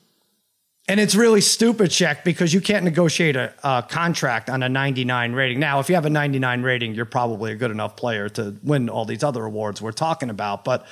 [0.91, 5.31] And it's really stupid, Shek, because you can't negotiate a, a contract on a 99
[5.31, 5.57] rating.
[5.57, 8.89] Now, if you have a 99 rating, you're probably a good enough player to win
[8.89, 10.65] all these other awards we're talking about.
[10.65, 10.85] But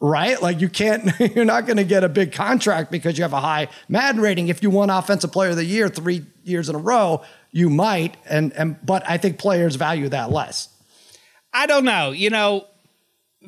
[0.00, 0.42] right?
[0.42, 3.40] Like you can't, you're not going to get a big contract because you have a
[3.40, 4.48] high Madden rating.
[4.48, 8.16] If you won Offensive Player of the Year three years in a row, you might.
[8.28, 10.68] And and but I think players value that less.
[11.52, 12.10] I don't know.
[12.10, 12.66] You know,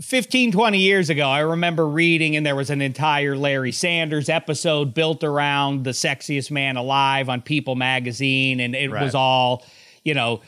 [0.01, 4.95] 15, 20 years ago, I remember reading, and there was an entire Larry Sanders episode
[4.95, 9.03] built around the sexiest man alive on People magazine, and it Right.
[9.03, 9.65] was all,
[10.05, 10.41] you know,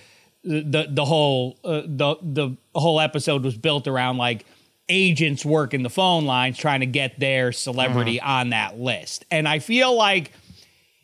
[0.45, 4.47] the the whole uh, the the whole episode was built around like
[4.89, 9.59] agents working the phone lines trying to get their celebrity on that list, and I
[9.59, 10.33] feel like.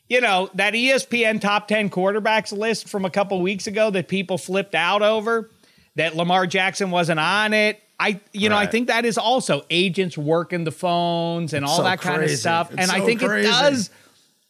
[0.07, 4.37] You know, that ESPN top 10 quarterbacks list from a couple weeks ago that people
[4.37, 5.51] flipped out over,
[5.97, 7.81] that Lamar Jackson wasn't on it.
[7.99, 11.83] I you know, I think that is also agents working the phones and all so
[11.85, 12.73] that kind of stuff.
[12.73, 13.49] It's and I think crazy.
[13.49, 13.91] it does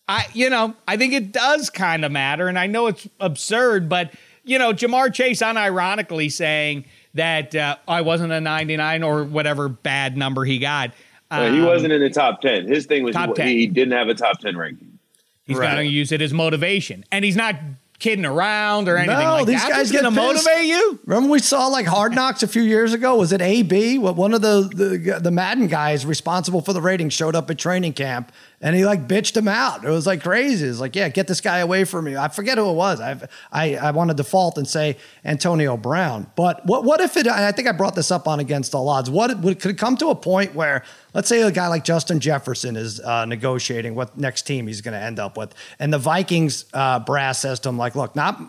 [0.09, 3.89] I you know, I think it does kind of matter and I know it's absurd,
[3.89, 4.13] but
[4.45, 6.85] you know, Ja'Marr Chase unironically saying
[7.15, 10.93] that uh, I wasn't a 99 or whatever bad number he got.
[11.31, 12.69] Uh, he um, wasn't in the top ten.
[12.69, 13.47] His thing was top he, 10.
[13.49, 14.99] he didn't have a top ten ranking.
[15.45, 15.73] He's Right.
[15.75, 17.05] going to use it as motivation.
[17.11, 17.57] And he's not
[17.99, 19.71] kidding around or anything No, like these that.
[19.71, 20.99] guys get going to motivate you.
[21.07, 23.17] Remember we saw like Hard Knocks a few years ago?
[23.17, 23.99] Was it AB?
[23.99, 27.59] What one of the, the the Madden guys responsible for the rating showed up at
[27.59, 28.33] training camp
[28.65, 29.85] and he like bitched him out.
[29.85, 30.67] It was like crazy.
[30.67, 32.17] It's like, yeah, get this guy away from me.
[32.17, 32.99] I forget who it was.
[32.99, 36.33] I've, I I want to default and say Antonio Brown.
[36.35, 37.29] But what what if it?
[37.29, 39.11] I think I brought this up on Against All Odds.
[39.11, 42.21] What would could it come to a point where let's say a guy like Justin
[42.21, 45.99] Jefferson is uh, negotiating what next team he's going to end up with, and the
[45.99, 48.41] Vikings uh, brass says to him like, look, not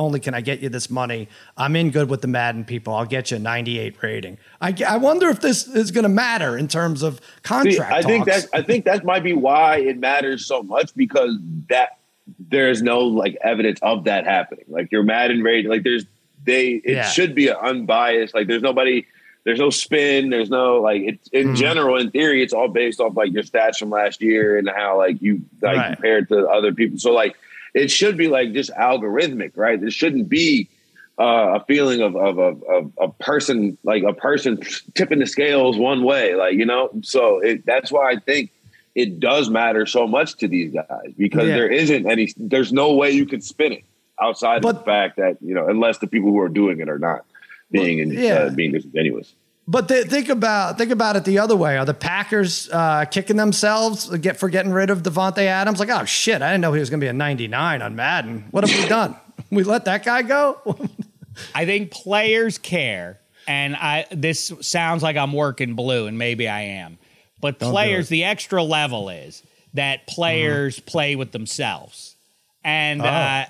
[0.00, 2.94] only can I get you this money, I'm in good with the Madden people.
[2.94, 4.38] I'll get you a 98 rating.
[4.60, 7.92] I, I wonder if this is going to matter in terms of See, contract.
[7.92, 8.42] I think talks.
[8.42, 11.36] that's I think that might be why it matters so much because
[11.68, 11.98] that
[12.48, 14.64] there's no like evidence of that happening.
[14.68, 16.04] Like your Madden rating, like there's
[16.44, 17.06] they it Yeah.
[17.06, 18.34] should be an unbiased.
[18.34, 19.04] Like there's nobody,
[19.44, 21.54] there's no spin, there's no like it's in Mm-hmm.
[21.56, 21.96] general.
[21.98, 25.20] In theory, it's all based off like your stats from last year and how like
[25.20, 25.92] you like Right.
[25.94, 26.98] compared to other people.
[26.98, 27.36] So like
[27.74, 29.80] it should be like just algorithmic, right?
[29.80, 30.68] There shouldn't be
[31.18, 34.60] uh, a feeling of of, of of a person like a person
[34.94, 36.90] tipping the scales one way, like you know.
[37.02, 38.50] So it, that's why I think
[38.94, 41.54] it does matter so much to these guys because Yeah.
[41.56, 42.32] there isn't any.
[42.36, 43.84] There's no way you could spin it
[44.20, 46.98] outside of the fact that you know, unless the people who are doing it are
[46.98, 47.24] not
[47.70, 48.34] being in, yeah.
[48.34, 49.34] uh, being disingenuous.
[49.68, 51.76] But th- think about think about it the other way.
[51.78, 55.78] Are the Packers uh, kicking themselves get for getting rid of Davante Adams?
[55.78, 58.46] Like, oh shit, I didn't know he was going to be a 99 on Madden.
[58.50, 59.16] What have we done?
[59.50, 60.58] we let that guy go?
[61.54, 66.62] I think players care, and I this sounds like I'm working blue, and maybe I
[66.62, 66.98] am.
[67.40, 69.42] But players, the extra level is
[69.74, 72.16] that players play with themselves,
[72.64, 73.44] and uh,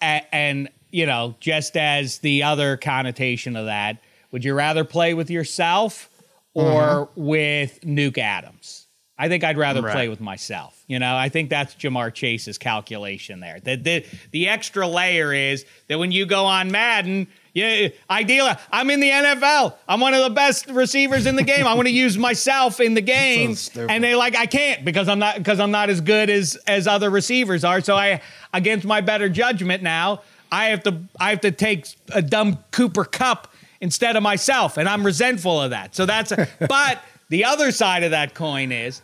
[0.00, 3.98] a- and you know, just as the other connotation of that,
[4.34, 6.10] would you rather play with yourself
[6.54, 7.06] or uh-huh.
[7.14, 8.88] with Nuke Adams?
[9.16, 10.82] I think I'd rather play with myself.
[10.88, 13.60] You know, I think that's Ja'Marr Chase's calculation there.
[13.60, 18.90] The, the the extra layer is that when you go on Madden, yeah, ideally, I'm
[18.90, 19.76] in the NFL.
[19.86, 21.64] I'm one of the best receivers in the game.
[21.64, 23.88] I want to use myself in the game, stupid.
[23.92, 26.88] and they like I can't because I'm not because I'm not as good as as
[26.88, 27.80] other receivers are.
[27.80, 28.20] So I,
[28.52, 33.04] against my better judgment now, I have to I have to take a dumb Cooper
[33.04, 33.53] Kupp
[33.84, 35.94] instead of myself, and I'm resentful of that.
[35.94, 39.02] So that's a, but the other side of that coin is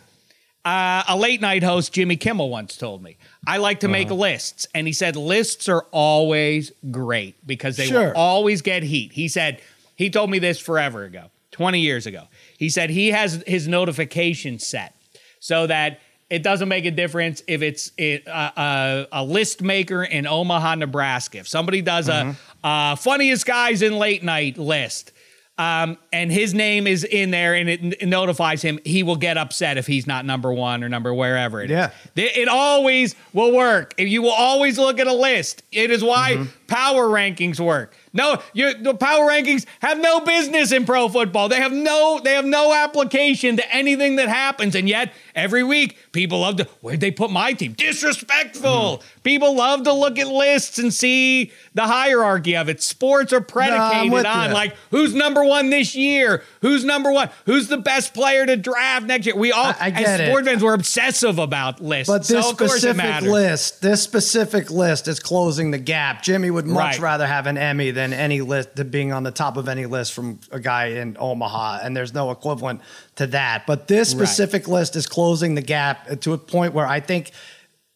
[0.65, 4.67] uh, a late night host, Jimmy Kimmel, once told me, I like to make lists.
[4.73, 8.07] And he said, lists are always great because they Sure.
[8.07, 9.11] will always get heat.
[9.13, 9.61] He said,
[9.95, 12.23] he told me this forever ago, 20 years ago.
[12.57, 14.95] He said he has his notification set
[15.39, 15.99] so that
[16.31, 20.75] it doesn't make a difference if it's it, uh, uh, a list maker in Omaha,
[20.75, 21.39] Nebraska.
[21.39, 25.11] If somebody does a uh, funniest guys in late night list,
[25.57, 29.37] um, and his name is in there and it, it notifies him, he will get
[29.37, 31.71] upset if he's not number one or number wherever it is.
[31.71, 31.91] Yeah.
[32.15, 33.93] It, it always will work.
[33.97, 35.63] If You will always look at a list.
[35.71, 37.93] It is why power rankings work.
[38.13, 41.49] No, you, the power rankings have no business in pro football.
[41.49, 44.75] They have no, they have no application to anything that happens.
[44.75, 46.67] And yet, every week, people love to.
[46.81, 47.73] Where'd they put my team?
[47.73, 48.97] Disrespectful.
[48.97, 49.05] Hmm.
[49.23, 52.81] People love to look at lists and see the hierarchy of it.
[52.81, 54.53] Sports are predicated on ya.
[54.53, 59.05] like who's number one this year, who's number one, who's the best player to draft
[59.05, 59.35] next year.
[59.35, 60.27] We all, I- I get as it.
[60.27, 62.11] sport fans, we're obsessive about lists.
[62.11, 66.23] But this so of course it specific list, this specific list is closing the gap.
[66.23, 66.99] Jimmy would much Right.
[66.99, 70.13] rather have an Emmy than any list than being on the top of any list
[70.13, 72.81] from a guy in Omaha, and there's no equivalent
[73.15, 73.65] to that.
[73.67, 74.19] But this Right.
[74.27, 77.31] specific list is closing the gap to a point where I think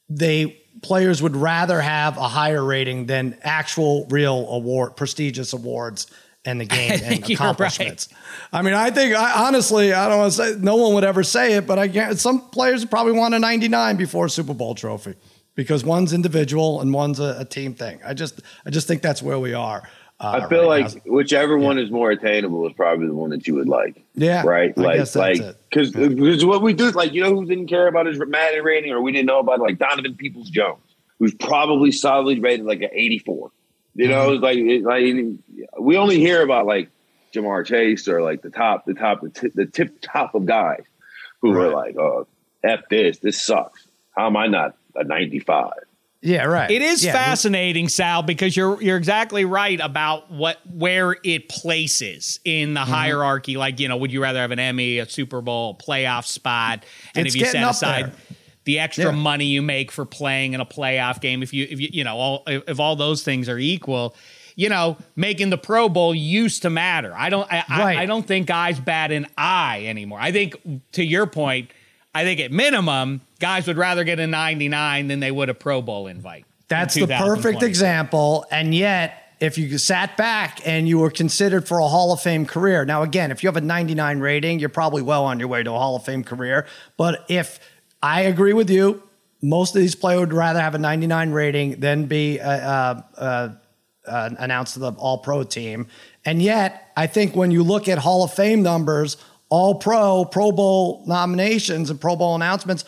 [0.09, 6.07] they players would rather have a higher rating than actual real award prestigious awards
[6.43, 8.09] and the game and accomplishments.
[8.53, 11.23] I mean, I think I, honestly, I don't want to say no one would ever
[11.23, 14.75] say it, but I get some players probably want a 99 before a Super Bowl
[14.75, 15.15] trophy
[15.55, 17.99] because one's individual and one's a, a team thing.
[18.05, 19.87] I just I just think that's where we are.
[20.17, 21.11] Uh, I feel right like now.
[21.13, 24.01] whichever one is more attainable is probably the one that you would like.
[24.13, 24.75] Yeah, Right.
[24.77, 28.05] Like like because because what we do is like you know who didn't care about
[28.05, 30.79] his Madden rating or we didn't know about it, like Donovan Peoples Jones,
[31.19, 33.51] who's probably solidly rated like an 84.
[33.95, 34.43] You know, Mm-hmm.
[34.43, 36.89] like it, like we only hear about like
[37.33, 40.83] Ja'Marr Chase or like the top the top the tip, the tip top of guys
[41.41, 42.25] who are like, oh,
[42.63, 43.85] f this, this sucks.
[44.15, 45.71] How am I not a 95?
[46.21, 46.71] yeah, right.
[46.71, 51.49] It is Yeah, we- fascinating, Sal, because you're you're exactly right about what where it
[51.49, 52.73] places in Mm-hmm.
[52.75, 53.57] the hierarchy.
[53.57, 56.83] Like, you know, would you rather have an Emmy, a Super Bowl, playoff spot,
[57.13, 58.13] and It's if you set aside there.
[58.63, 59.11] the extra Yeah.
[59.11, 62.15] money you make for playing in a playoff game, if you if you you know
[62.17, 64.15] all if, if all those things are equal.
[64.57, 67.13] You know, making the Pro Bowl used to matter.
[67.13, 67.45] I don't.
[67.51, 67.97] I, Right.
[67.97, 70.17] I, I don't think guys bat an eye anymore.
[70.21, 70.55] I think,
[70.93, 71.71] to your point,
[72.15, 75.81] I think at minimum, guys would rather get a 99 than they would a Pro
[75.81, 76.39] Bowl invite.
[76.39, 78.45] in That's the perfect example.
[78.49, 82.45] And yet, if you sat back and you were considered for a Hall of Fame
[82.45, 85.61] career, now again, if you have a 99 rating, you're probably well on your way
[85.61, 86.65] to a Hall of Fame career.
[86.95, 87.59] But if
[88.01, 89.03] I agree with you,
[89.41, 93.49] most of these players would rather have a 99 rating than be uh, uh, uh,
[94.07, 95.87] uh, announced to the All Pro team.
[96.23, 99.17] And yet, I think when you look at Hall of Fame numbers,
[99.49, 102.85] All Pro, Pro Bowl nominations, and Pro Bowl announcements,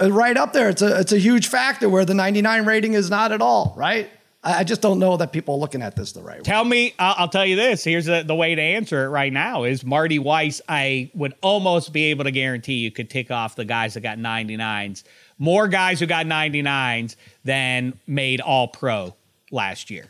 [0.00, 0.68] uh, right up there.
[0.68, 4.10] It's a it's a huge factor where the 99 rating is not at all, right?
[4.42, 6.42] I just don't know that people are looking at this the right way.
[6.42, 7.82] Tell me, I'll, I'll tell you this.
[7.82, 10.60] Here's the, the way to answer it right now is Marty Weiss.
[10.68, 14.16] I would almost be able to guarantee you could tick off the guys that got
[14.18, 15.02] 99s.
[15.38, 19.14] More guys who got 99s than made all pro
[19.50, 20.08] last year.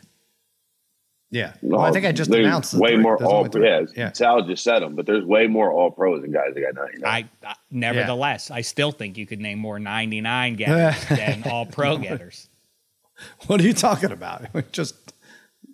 [1.31, 1.53] Yeah.
[1.61, 3.03] Well, I think I just announced way three.
[3.03, 4.11] more There's all only yeah, Yeah.
[4.13, 7.03] Sal just said them, but there's way more all pros than guys that got 99.
[7.05, 11.97] I, I nevertheless, I still think you could name more 99 getters than all pro
[11.97, 12.47] getters.
[13.47, 14.45] What are you talking about?
[14.71, 14.95] Just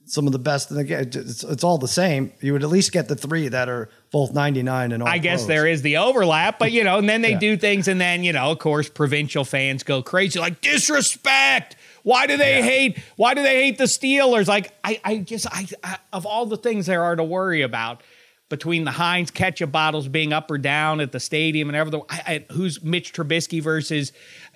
[0.06, 1.02] some of the best in the game.
[1.02, 2.32] It's, it's all the same.
[2.42, 5.08] You would at least get the three that are both 99 and all.
[5.08, 5.48] I guess pros.
[5.48, 7.40] there is the overlap, but you know, and then they Yeah.
[7.40, 11.76] do things, and then you know, of course, provincial fans go crazy, like disrespect.
[12.06, 13.00] Why do they hate?
[13.18, 14.48] Why do they hate the Steelers?
[14.48, 18.02] Like, I, I just, I, I, of all the things there are to worry about,
[18.48, 22.22] between the Heinz ketchup bottles being up or down at the stadium and everything, I,
[22.28, 24.12] I, who's Mitch Trubisky versus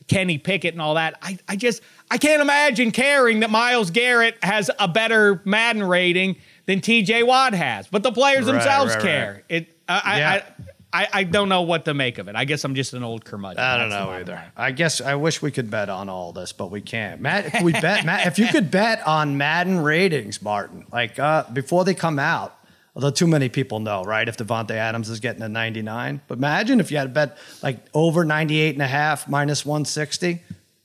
[0.08, 1.82] Kenny Pickett and all that, I, I just,
[2.12, 6.36] I can't imagine caring that Myles Garrett has a better Madden rating
[6.68, 7.24] than T.J.
[7.24, 9.12] Watt has, but the players Right, themselves right, right.
[9.12, 9.44] care.
[9.50, 10.30] It, I, I, Yeah.
[10.34, 12.36] I, I, I don't know what to make of it.
[12.36, 13.64] I guess I'm just an old curmudgeon.
[13.64, 14.52] I don't That's know either.
[14.58, 17.22] I guess I wish we could bet on all this, but we can't.
[17.22, 21.44] Matt, if we bet, Matt, if you could bet on Madden ratings, Martin, like uh,
[21.54, 22.56] before they come out,
[22.96, 24.28] although too many people know, right?
[24.28, 27.86] If Davante Adams is getting a 99, but imagine if you had to bet like
[27.94, 30.42] over 98 and a half minus 160.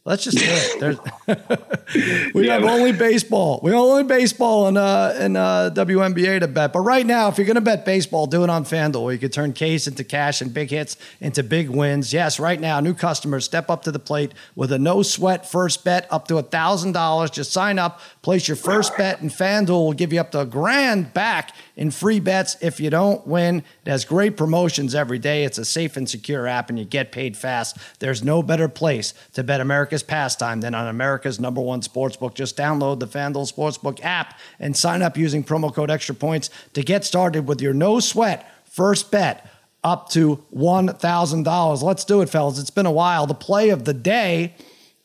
[0.07, 0.81] Let's just do it.
[0.81, 0.99] There's,
[2.35, 3.61] we Yeah, have only baseball.
[3.63, 6.75] We have only baseball and uh, and uh, WNBA to bet.
[6.75, 9.03] But right now, if you're going to bet baseball, do it on FanDuel.
[9.03, 12.13] Where you could turn case into cash and big hits into big wins.
[12.13, 15.85] Yes, right now, new customers step up to the plate with a no sweat first
[15.85, 17.31] bet up to a thousand dollars.
[17.31, 20.47] Just sign up, place your first bet, and FanDuel will give you up to a
[20.47, 23.63] grand back in free bets if you don't win.
[23.85, 25.45] It has great promotions every day.
[25.45, 27.76] It's a safe and secure app, and you get paid fast.
[27.99, 32.35] There's no better place to bet America's pastime than on America's number one sportsbook.
[32.35, 36.82] Just download the FanDuel Sportsbook app and sign up using promo code Extra Points to
[36.82, 39.51] get started with your no sweat first bet
[39.85, 41.82] up to $1,000.
[41.82, 42.59] Let's do it, fellas.
[42.59, 43.26] It's been a while.
[43.26, 44.55] The play of the day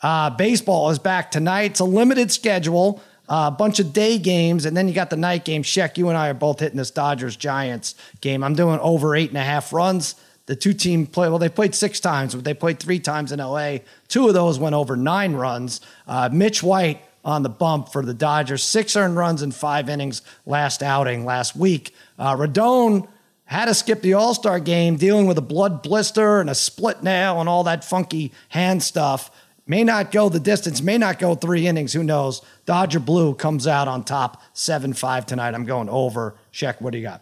[0.02, 1.72] uh, baseball is back tonight.
[1.72, 5.46] It's a limited schedule, a bunch of day games, and then you got the night
[5.46, 5.62] game.
[5.62, 8.44] Shek, you and I are both hitting this Dodgers Giants game.
[8.44, 10.16] I'm doing over eight and a half runs.
[10.48, 13.38] The two team play, well, they played six times, but they played three times in
[13.38, 13.78] LA.
[14.08, 15.80] Two of those went over nine runs.
[16.08, 20.24] Uh, Mitch White on the bump for the Dodgers, six earned runs in five innings
[20.48, 21.94] last outing last week.
[22.18, 23.08] Uh, Rodón
[23.46, 27.04] had to skip the All Star game dealing with a blood blister and a split
[27.04, 29.30] nail and all that funky hand stuff.
[29.70, 32.42] May not go the distance, may not go three innings, who knows?
[32.66, 35.54] Dodger Blue comes out on top 7 5 tonight.
[35.54, 36.34] I'm going over.
[36.50, 37.22] Shek, what do you got?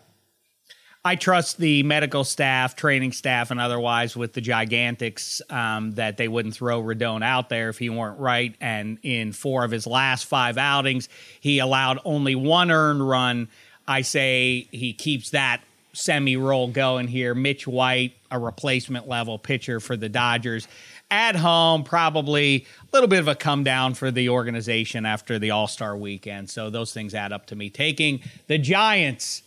[1.03, 6.29] I trust the medical staff, training staff, and otherwise with the Gigantics um, that they
[6.29, 8.55] wouldn't throw Rodón out there if he weren't right.
[8.61, 11.09] And in four of his last five outings,
[11.41, 13.49] he allowed only one earned run.
[13.85, 15.61] I say he keeps that
[15.97, 17.35] semi roll going here.
[17.35, 20.67] Mitch White, a replacement level pitcher for the Dodgers.
[21.09, 25.51] At home, probably a little bit of a come down for the organization after the
[25.51, 26.49] All Star weekend.
[26.49, 29.43] So those things add up to me taking the Giants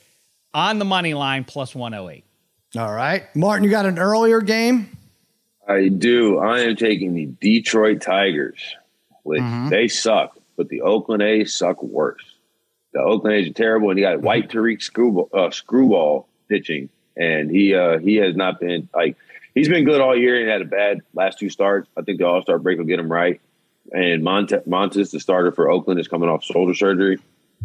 [0.55, 2.25] on the money line plus 108.
[2.77, 3.25] All right.
[3.37, 4.97] Martin, you got an earlier game?
[5.69, 6.39] I do.
[6.39, 8.75] I am taking the Detroit Tigers,
[9.23, 12.25] which they suck, but the Oakland A's suck worse.
[12.93, 17.51] The Oakland A's are terrible, and you got White Tarik Skubal, uh, Skubal pitching, and
[17.51, 19.17] he uh, he has not been like
[19.55, 21.89] he's been good all year and had a bad last two starts.
[21.97, 23.41] I think the All Star break will get him right.
[23.93, 27.19] And Monte, Montas, the starter for Oakland, is coming off shoulder surgery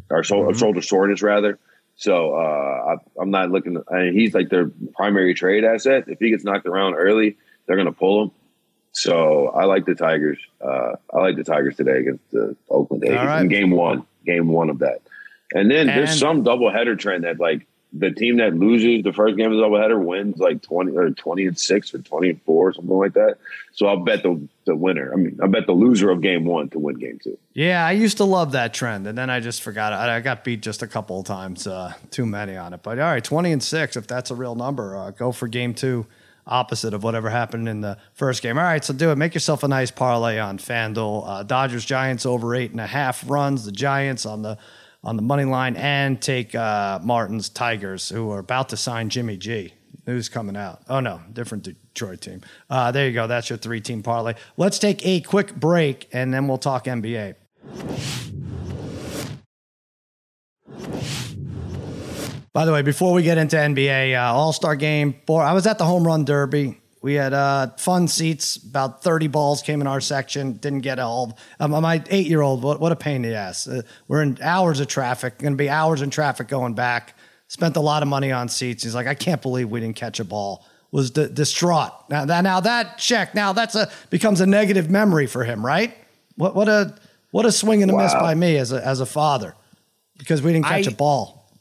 [0.10, 1.60] or shou- shoulder soreness rather.
[1.98, 3.82] So uh, I, I'm not looking.
[3.92, 6.06] I mean, he's like their primary trade asset.
[6.08, 8.32] If he gets knocked around early, they're going to pull him.
[8.92, 10.40] So I like the Tigers.
[10.62, 13.42] Uh, I like the Tigers today against the Oakland A's right.
[13.42, 14.06] in game one.
[14.26, 15.02] Game one of that.
[15.54, 17.68] And then And- there's some doubleheader trend that like
[17.98, 21.46] the team that loses the first game of the doubleheader wins like twenty or twenty
[21.46, 23.38] and six or twenty and four, something like that.
[23.74, 25.12] So I'll bet the the winner.
[25.14, 27.38] I mean, I bet the loser of game one to win game two.
[27.54, 29.94] Yeah, I used to love that trend, and then I just forgot.
[29.94, 32.84] I I got beat just a couple of times, uh, too many on it.
[32.84, 35.74] But all right, twenty and six, if that's a real number, uh, go for game
[35.74, 36.06] two,
[36.48, 38.58] opposite of whatever happened in the first game.
[38.58, 39.16] All right, so do it.
[39.16, 41.28] Make yourself a nice parlay on FanDuel.
[41.28, 43.66] Uh, Dodgers Giants over eight and a half runs.
[43.66, 44.58] The Giants on the
[45.06, 49.38] on the money line, and take uh, Martin's Tigers, who are about to sign Jimmy
[49.38, 49.74] G.
[50.08, 50.82] News coming out.
[50.90, 52.42] Oh no, different Detroit team.
[52.70, 53.28] Uh, there you go.
[53.28, 54.36] That's your three team parlay.
[54.58, 57.36] Let's take a quick break, and then we'll talk NBA.
[62.54, 65.68] By the way, before we get into NBA uh, All Star Game, boy, I was
[65.68, 66.80] at the Home Run Derby.
[67.06, 68.56] We had uh, fun seats.
[68.56, 70.54] About thirty balls came in our section.
[70.54, 71.38] Didn't get all.
[71.60, 72.64] Um, my eight year old.
[72.64, 73.68] What, what a pain in the ass.
[73.68, 75.38] Uh, we're in hours of traffic.
[75.38, 77.16] Going to be hours in traffic going back.
[77.48, 78.82] Spent a lot of money on seats.
[78.82, 80.66] He's like, I can't believe we didn't catch a ball.
[80.92, 81.92] Was di- distraught.
[82.10, 83.36] Now that now that Shek.
[83.36, 85.96] Now that's a becomes a negative memory for him, right?
[86.38, 86.96] What what a
[87.30, 89.54] what a swing and a miss by me as a as a father
[90.18, 91.52] because we didn't catch I- a ball.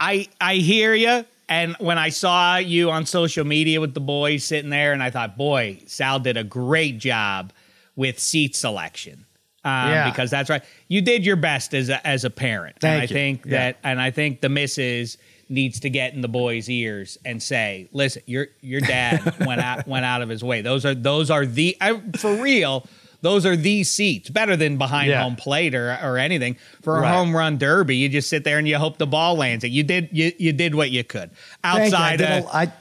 [0.00, 1.24] I I hear you.
[1.52, 5.10] And when I saw you on social media with the boys sitting there, and I
[5.10, 7.52] thought, boy, Sal did a great job
[7.94, 9.26] with seat selection.
[9.64, 10.10] Um, Yeah.
[10.10, 10.62] because that's right.
[10.88, 13.08] You did your best as a, as a parent, and Thank I you.
[13.08, 13.50] think Yeah.
[13.58, 15.18] that, and I think the missus
[15.50, 19.86] needs to get in the boys' ears and say, "Listen, your your dad went out
[19.86, 20.62] went out of his way.
[20.62, 22.86] Those are those are the I, for real.
[23.22, 25.22] Those are the seats better than behind Yeah.
[25.22, 27.14] home plate or or anything for a Right.
[27.14, 27.96] home run derby.
[27.96, 29.68] You just sit there and you hope the ball lands it.
[29.70, 31.70] You did you you did what you could Thank you.
[31.70, 32.72] I outside did of a- I,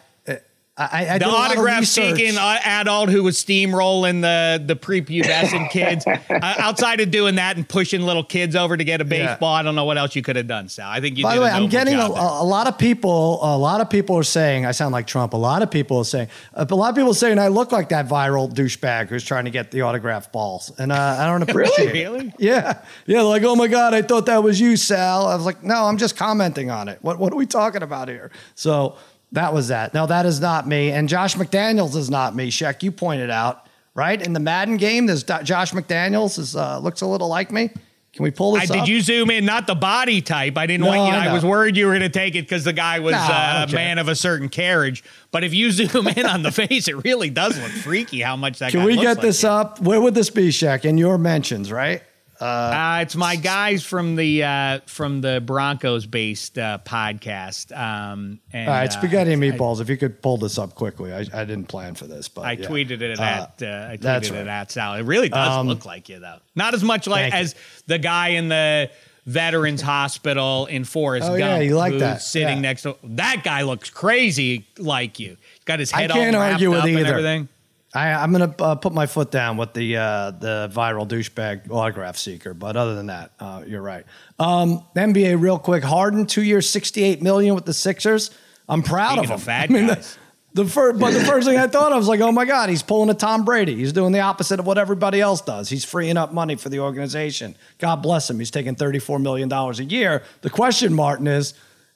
[0.92, 4.76] I, I the a lot of autograph seeking uh, adult who was steamrolling the the
[4.76, 6.06] prepubescent kids.
[6.08, 9.28] Uh, outside of doing that and pushing little kids over to get a Yeah.
[9.34, 10.70] baseball, I don't know what else you could have done.
[10.70, 11.24] Sal, I think you.
[11.24, 13.40] By did the way, a I'm getting a, a lot of people.
[13.44, 15.34] A lot of people are saying I sound like Trump.
[15.34, 16.30] A lot of people are saying.
[16.54, 19.52] A lot of people are saying I look like that viral douchebag who's trying to
[19.52, 22.02] get the autograph balls, and uh, I don't appreciate it.
[22.10, 22.34] Really?
[22.38, 23.22] Yeah, yeah.
[23.22, 25.28] Like, oh my god, I thought that was you, Sal.
[25.28, 27.00] I was like, no, I'm just commenting on it.
[27.02, 28.32] What What are we talking about here?
[28.56, 28.96] So
[29.34, 29.94] that was that.
[29.94, 30.92] No, that is not me.
[30.92, 32.50] And Josh McDaniels is not me.
[32.50, 33.66] Shek, you pointed out
[33.96, 35.06] right in the Madden game.
[35.06, 37.70] There's Do- Josh McDaniels is uh, looks a little like me.
[38.14, 39.46] Can we pull I, this did you zoom in?
[39.46, 40.58] Not the body type.
[40.58, 41.18] I didn't No, want you.
[41.18, 43.20] I I, was worried you were going to take it because the guy was No,
[43.20, 45.02] I uh, a man of a certain carriage.
[45.32, 48.20] But if you zoom in on the face, it really does look freaky.
[48.20, 49.50] How much that Can guy we get like this you.
[49.50, 49.80] up?
[49.80, 50.84] Where would this be, Shek?
[50.84, 52.04] In your mentions, right?
[52.42, 57.72] Uh, it's my guys from the uh, from the Broncos based uh, podcast.
[57.78, 59.80] Um, and, All right, uh, spaghetti and I- meatballs.
[59.80, 62.54] if you could pull this up quickly, I, I didn't plan for this, but I
[62.54, 62.68] yeah.
[62.68, 64.42] tweeted it Uh, at uh, I tweeted right.
[64.42, 64.96] it at Sal.
[64.96, 66.38] It really does Um, look like you though.
[66.56, 67.40] Not as much like thank you.
[67.42, 67.56] as
[67.88, 68.90] the guy in the
[69.28, 71.40] Veterans Hospital in Forest Oh, Gump.
[71.42, 72.24] yeah, you like that.
[72.24, 72.62] Sitting Yeah.
[72.62, 75.38] next to that guy looks crazy like you.
[75.66, 77.06] Got his I head can't all argue with either.
[77.06, 77.48] everything.
[77.94, 81.70] I, I'm going to uh, put my foot down with the uh, the viral douchebag
[81.70, 84.06] autograph seeker, but other than that, uh, you're right.
[84.40, 85.84] Um, NBA, real quick.
[85.84, 88.32] Harden, two years, 68 million with the Sixers.
[88.70, 89.50] I'm proud Speaking of him.
[89.50, 89.88] of I mean.
[89.88, 90.18] The,
[90.54, 92.84] the first, but the first thing I thought, I was like, oh my god, he's
[92.84, 93.76] pulling a Tom Brady.
[93.76, 95.70] He's doing the opposite of what everybody else does.
[95.70, 97.56] He's freeing up money for the organization.
[97.78, 98.38] God bless him.
[98.40, 100.24] He's taking 34 million dollars a year.
[100.42, 101.54] The question, Martin, is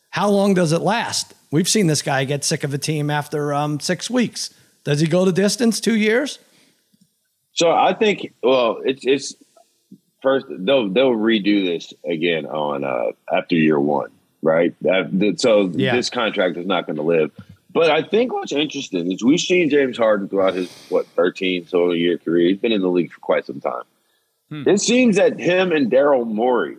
[0.10, 1.34] how long does it last?
[1.52, 4.54] We've seen this guy get sick of a team after um, six weeks.
[4.86, 5.82] Does he go the distance?
[5.82, 6.40] Two years?
[7.52, 9.36] So I think well, it's it's
[10.22, 14.12] first they'll they'll redo this again on uh after year one,
[14.42, 14.74] right?
[14.82, 15.96] That, that- so Yeah.
[15.96, 17.32] this contract is not going to live.
[17.74, 21.92] But I think what's interesting is we've seen James Harden throughout his what 13 so
[21.92, 22.48] year career.
[22.48, 23.84] He's been in the league for quite some time.
[24.52, 26.78] It seems that him and Daryl Morey,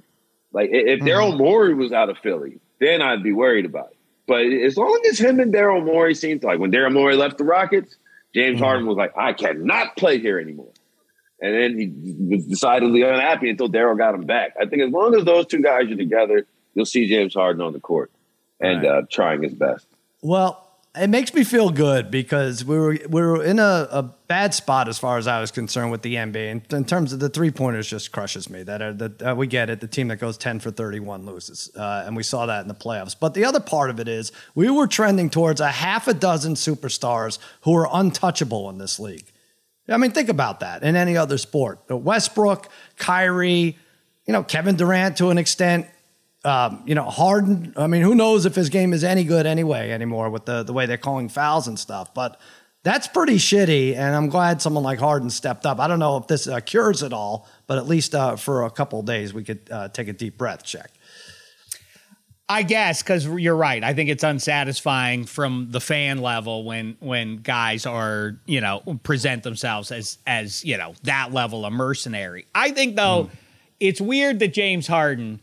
[0.53, 3.96] like i- if Daryl Morey was out of Philly, then I'd be worried about it.
[4.27, 7.45] But as long as him and Daryl Morey seems like when Daryl Morey left the
[7.45, 7.97] Rockets,
[8.35, 10.73] James Harden was like, I cannot play here anymore.
[11.41, 11.93] And then he
[12.35, 14.55] was decidedly unhappy until Daryl got him back.
[14.61, 17.73] I think as long as those two guys are together, you'll see James Harden on
[17.73, 18.11] the court
[18.61, 18.91] and Right.
[18.91, 19.87] uh, trying his best.
[20.23, 20.66] Well,
[20.97, 24.89] it makes me feel good because we were we were in a, a bad spot
[24.89, 26.51] as far as I was concerned with the NBA.
[26.51, 28.63] In, in terms of the three pointers, just crushes me.
[28.63, 29.81] That are that uh, we get it.
[29.81, 32.69] The team that goes ten for thirty one loses, uh, and we saw that in
[32.69, 33.15] the playoffs.
[33.19, 36.55] But the other part of it is we were trending towards a half a dozen
[36.55, 39.27] superstars who are untouchable in this league.
[39.89, 41.79] I mean, think about that in any other sport.
[41.89, 43.77] Westbrook, Kyrie,
[44.27, 45.87] you know, Kevin Durant to an extent,
[46.47, 47.75] um, you know, Harden.
[47.77, 50.73] I mean, who knows if his game is any good anyway anymore with the, the
[50.73, 52.15] way they're calling fouls and stuff.
[52.15, 52.41] But
[52.85, 53.97] that's pretty shitty.
[53.97, 55.81] And I'm glad someone like Harden stepped up.
[55.81, 58.71] I don't know if this uh, cures it all, but at least uh, for a
[58.71, 60.93] couple of days, we could uh, take a deep breath Shek.
[62.49, 63.83] I guess because you're right.
[63.83, 69.43] I think it's unsatisfying from the fan level when when guys are you know present
[69.43, 72.47] themselves as as you know that level of mercenary.
[72.55, 73.31] I think though
[73.81, 75.41] it's weird that James Harden,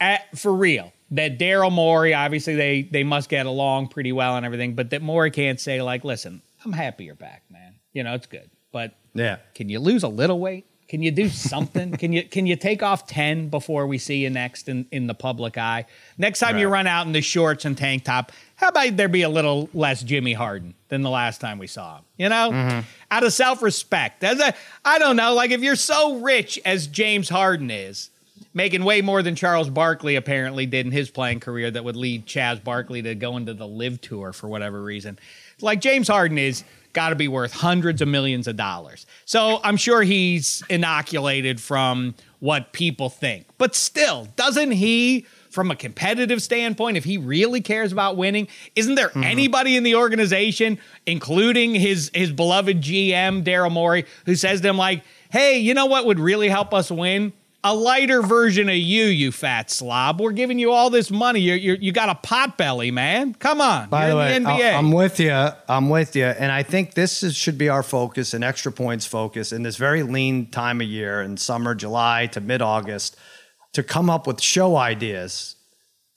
[0.00, 4.46] at, for real, that Daryl Morey obviously they they must get along pretty well and
[4.46, 7.74] everything, but that Morey can't say like, listen, I'm happy you're back, man.
[7.92, 9.38] You know it's good, but Yeah.
[9.54, 10.66] can you lose a little weight?
[10.88, 11.92] Can you do something?
[11.98, 15.14] can you can you take off ten before we see you next in, in the
[15.14, 15.86] public eye?
[16.18, 19.22] Next time you run out in the shorts and tank top, how about there be
[19.22, 22.04] a little less Jimmy Harden than the last time we saw him?
[22.16, 22.80] You know, mm-hmm.
[23.10, 24.24] out of self respect.
[24.24, 24.52] As a,
[24.84, 28.09] I don't know, like if you're so rich as James Harden is,
[28.52, 32.26] making way more than Charles Barkley apparently did in his playing career, that would lead
[32.26, 35.18] Chaz Barkley to go into the LIV Tour for whatever reason.
[35.60, 39.06] Like James Harden is got to be worth hundreds of millions of dollars.
[39.24, 43.46] So I'm sure he's inoculated from what people think.
[43.58, 48.94] But still, doesn't he, from a competitive standpoint, if he really cares about winning, isn't
[48.94, 49.22] there mm-hmm.
[49.22, 54.76] anybody in the organization, including his his beloved GM Daryl Morey, who says to him
[54.76, 57.32] like, "Hey, you know what would really help us win?"
[57.62, 60.18] A lighter version of you, you fat slob.
[60.20, 61.40] We're giving you all this money.
[61.40, 63.34] You're, you're, you got a pot belly, man.
[63.34, 63.90] Come on.
[63.90, 64.78] By You're the way, the NBA.
[64.78, 65.48] I'm with you.
[65.68, 69.04] I'm with you, and I think this is, should be our focus and extra points
[69.04, 73.16] focus in this very lean time of year in summer, July to mid August,
[73.74, 75.56] to come up with show ideas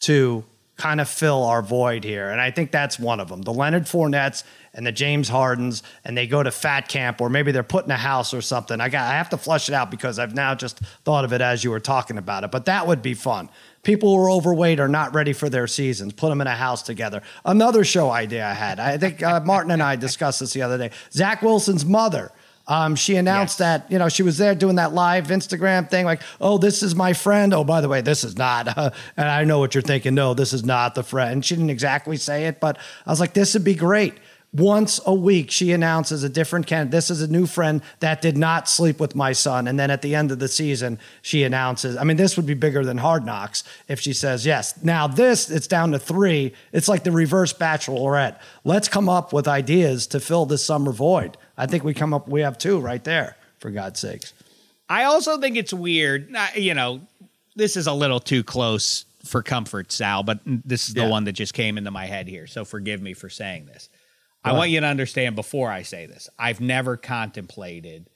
[0.04, 0.46] to
[0.78, 3.44] kind of fill our void here, and I think that's one of them.
[3.44, 4.44] The Leonard Fournettes
[4.74, 7.92] and the James Hardens, and they go to fat camp, or maybe they're put in
[7.92, 8.82] a house or something.
[8.82, 11.42] I got I have to flush it out because I've now just thought of it
[11.42, 13.50] as you were talking about it, but that would be fun.
[13.84, 16.14] People who are overweight are not ready for their seasons.
[16.14, 17.22] Put them in a house together.
[17.46, 18.80] Another show idea I had.
[18.80, 20.92] I think uh, Martin and I discussed this the other day.
[21.12, 22.32] Zach Wilson's mother.
[22.66, 26.22] Um, she announced that you know she was there doing that live Instagram thing, like,
[26.40, 28.78] "Oh, this is my friend." Oh, by the way, this is not.
[28.78, 30.16] Uh, and I know what you're thinking.
[30.16, 31.44] No, this is not the friend.
[31.44, 34.14] She didn't exactly say it, but I was like, "This would be great."
[34.56, 36.92] Once a week, she announces a different candidate.
[36.92, 39.68] This is a new friend that did not sleep with my son.
[39.68, 42.54] And then at the end of the season, she announces, I mean, this would be
[42.54, 44.76] bigger than Hard Knocks if she says yes.
[44.84, 46.54] Now, this, it's down to three.
[46.72, 48.40] It's like the reverse bachelorette.
[48.64, 51.36] Let's come up with ideas to fill this summer void.
[51.58, 54.34] I think we come up, we have two right there, for God's sakes.
[54.88, 56.36] I also think it's weird.
[56.56, 57.02] You know,
[57.56, 61.08] this is a little too close for comfort, Sal, but this is the Yeah.
[61.10, 62.46] one that just came into my head here.
[62.46, 63.90] So forgive me for saying this.
[64.44, 68.08] I want you to understand before I say this, I've never contemplated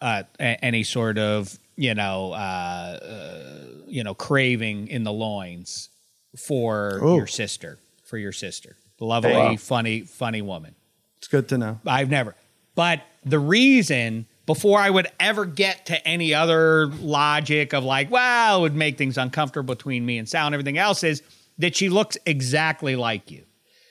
[0.00, 5.88] uh, a- any sort of you know uh, uh, you know craving in the loins
[6.36, 7.16] for Ooh.
[7.16, 9.56] your sister, for your sister, lovely, Wow.
[9.56, 10.74] funny, funny woman.
[11.18, 11.80] It's good to know.
[11.86, 12.34] I've never.
[12.74, 18.58] But the reason before I would ever get to any other logic of like, well,
[18.58, 21.22] it would make things uncomfortable between me and Sal and everything else is
[21.58, 23.44] that she looks exactly like you.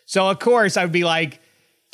[0.05, 1.41] So of course I'd be like,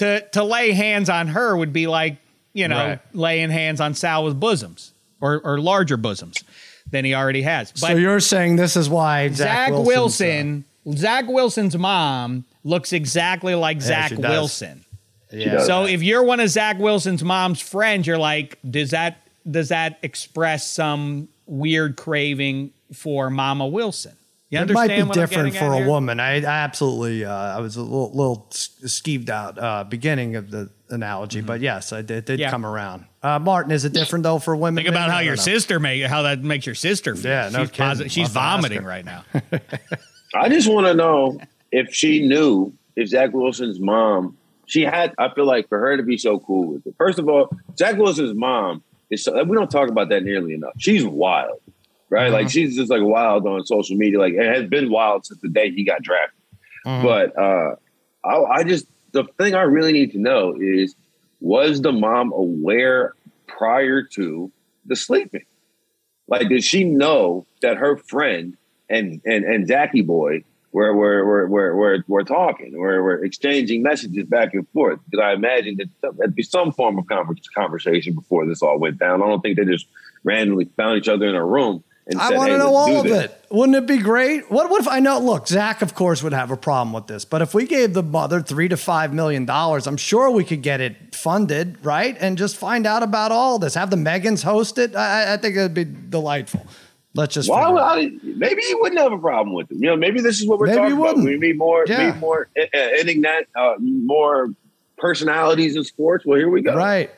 [0.02, 2.18] to to lay hands on her would be like,
[2.54, 3.00] you know, Right.
[3.14, 4.92] laying hands on Sal with bosoms
[5.22, 6.44] or or larger bosoms
[6.90, 7.72] than he already has.
[7.72, 12.44] But so you're saying this is why Zach, Zach Wilson's, uh, Wilson, Zach Wilson's mom
[12.64, 14.12] looks exactly like Zach.
[14.12, 14.84] Wilson.
[15.32, 15.54] yeah.
[15.54, 15.68] does.
[15.68, 19.98] So if you're one of Zach Wilson's mom's friends, you're like, does that does that
[20.04, 24.14] express some weird craving for Mama Wilson?
[24.52, 25.88] You It might be different for a here?
[25.88, 26.20] woman.
[26.20, 30.70] I, I absolutely, uh, I was a little, little skeeved out uh, beginning of the
[30.90, 32.42] analogy, but yes, I did, it did Mm-hmm.
[32.42, 32.52] Yeah.
[32.52, 33.06] come around.
[33.24, 34.84] Uh, Martin, is it different though for women?
[34.84, 35.14] Think about maybe?
[35.14, 35.42] how your know.
[35.42, 37.32] sister make how that makes your sister feel.
[37.32, 38.06] Yeah, no she's kidding.
[38.08, 39.24] posi- she's I'll have to ask vomiting right now.
[40.36, 41.40] I just want to know
[41.72, 46.04] if she knew if Zach Wilson's mom, she had, I feel like for her to
[46.04, 46.94] be so cool with it.
[46.98, 50.74] First of all, Zach Wilson's mom is, so, we don't talk about that nearly enough.
[50.78, 51.60] She's wild,
[52.12, 52.32] right?
[52.32, 54.20] Like she's just like wild on social media.
[54.20, 56.38] Like it has been wild since the day he got drafted.
[57.04, 57.76] But uh,
[58.24, 60.96] I, I just, the thing I really need to know is
[61.40, 63.16] was the mom aware
[63.48, 64.52] prior to
[64.86, 65.46] the sleeping?
[66.28, 68.56] Like, did she know that her friend
[68.90, 73.84] and and and Zachy boy were were were were were, were talking, were were exchanging
[73.84, 75.00] messages back and forth?
[75.10, 77.06] Because I imagine that there'd be some form of
[77.56, 79.22] conversation before this all went down.
[79.22, 79.88] I don't think they just
[80.24, 81.84] randomly found each other in a room
[82.18, 83.26] I want to know all of this.
[83.26, 83.46] it.
[83.52, 84.50] Wouldn't it be great?
[84.50, 85.20] What, what if I know?
[85.20, 88.04] Look, Zach, of course, would have a problem with this, but if we gave the
[88.04, 92.18] mother three to five million dollars, I'm sure we could get it funded, right?
[92.20, 93.76] And just find out about all this.
[93.76, 94.96] Have the Megans host it.
[94.96, 96.66] I, I think it'd be delightful.
[97.14, 97.50] Let's just.
[97.50, 99.76] Would I, maybe he wouldn't have a problem with it.
[99.76, 101.18] You know, maybe this is what we're maybe talking about.
[101.18, 102.12] We need more, yeah.
[102.12, 104.50] need more, uh, uh, more
[104.98, 106.26] personalities in sports.
[106.26, 106.74] Well, here we go.
[106.76, 107.12] Right,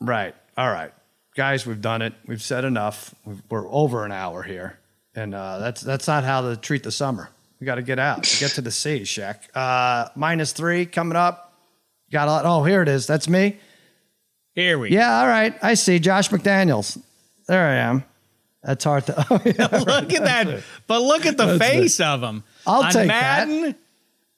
[0.00, 0.34] right.
[0.56, 0.92] All right
[1.38, 2.14] guys, we've done it.
[2.26, 3.14] We've said enough.
[3.24, 4.76] we are over an hour here,
[5.14, 7.30] and uh, that's that's not how to treat the summer.
[7.60, 9.48] We got to get out, get to the sea, Shek.
[9.54, 11.54] Uh, minus three coming up.
[12.10, 12.44] Got a lot.
[12.44, 13.06] Oh, here it is.
[13.06, 13.56] That's me.
[14.56, 14.90] Here we.
[14.90, 15.54] Yeah, all right.
[15.62, 17.00] I see Josh McDaniels.
[17.46, 18.04] There I am.
[18.64, 19.14] That's hard to.
[19.30, 20.64] Oh, yeah, look at that!
[20.88, 22.06] But look at the that's face it.
[22.06, 22.42] of him.
[22.66, 23.76] I'll On take Madden, that.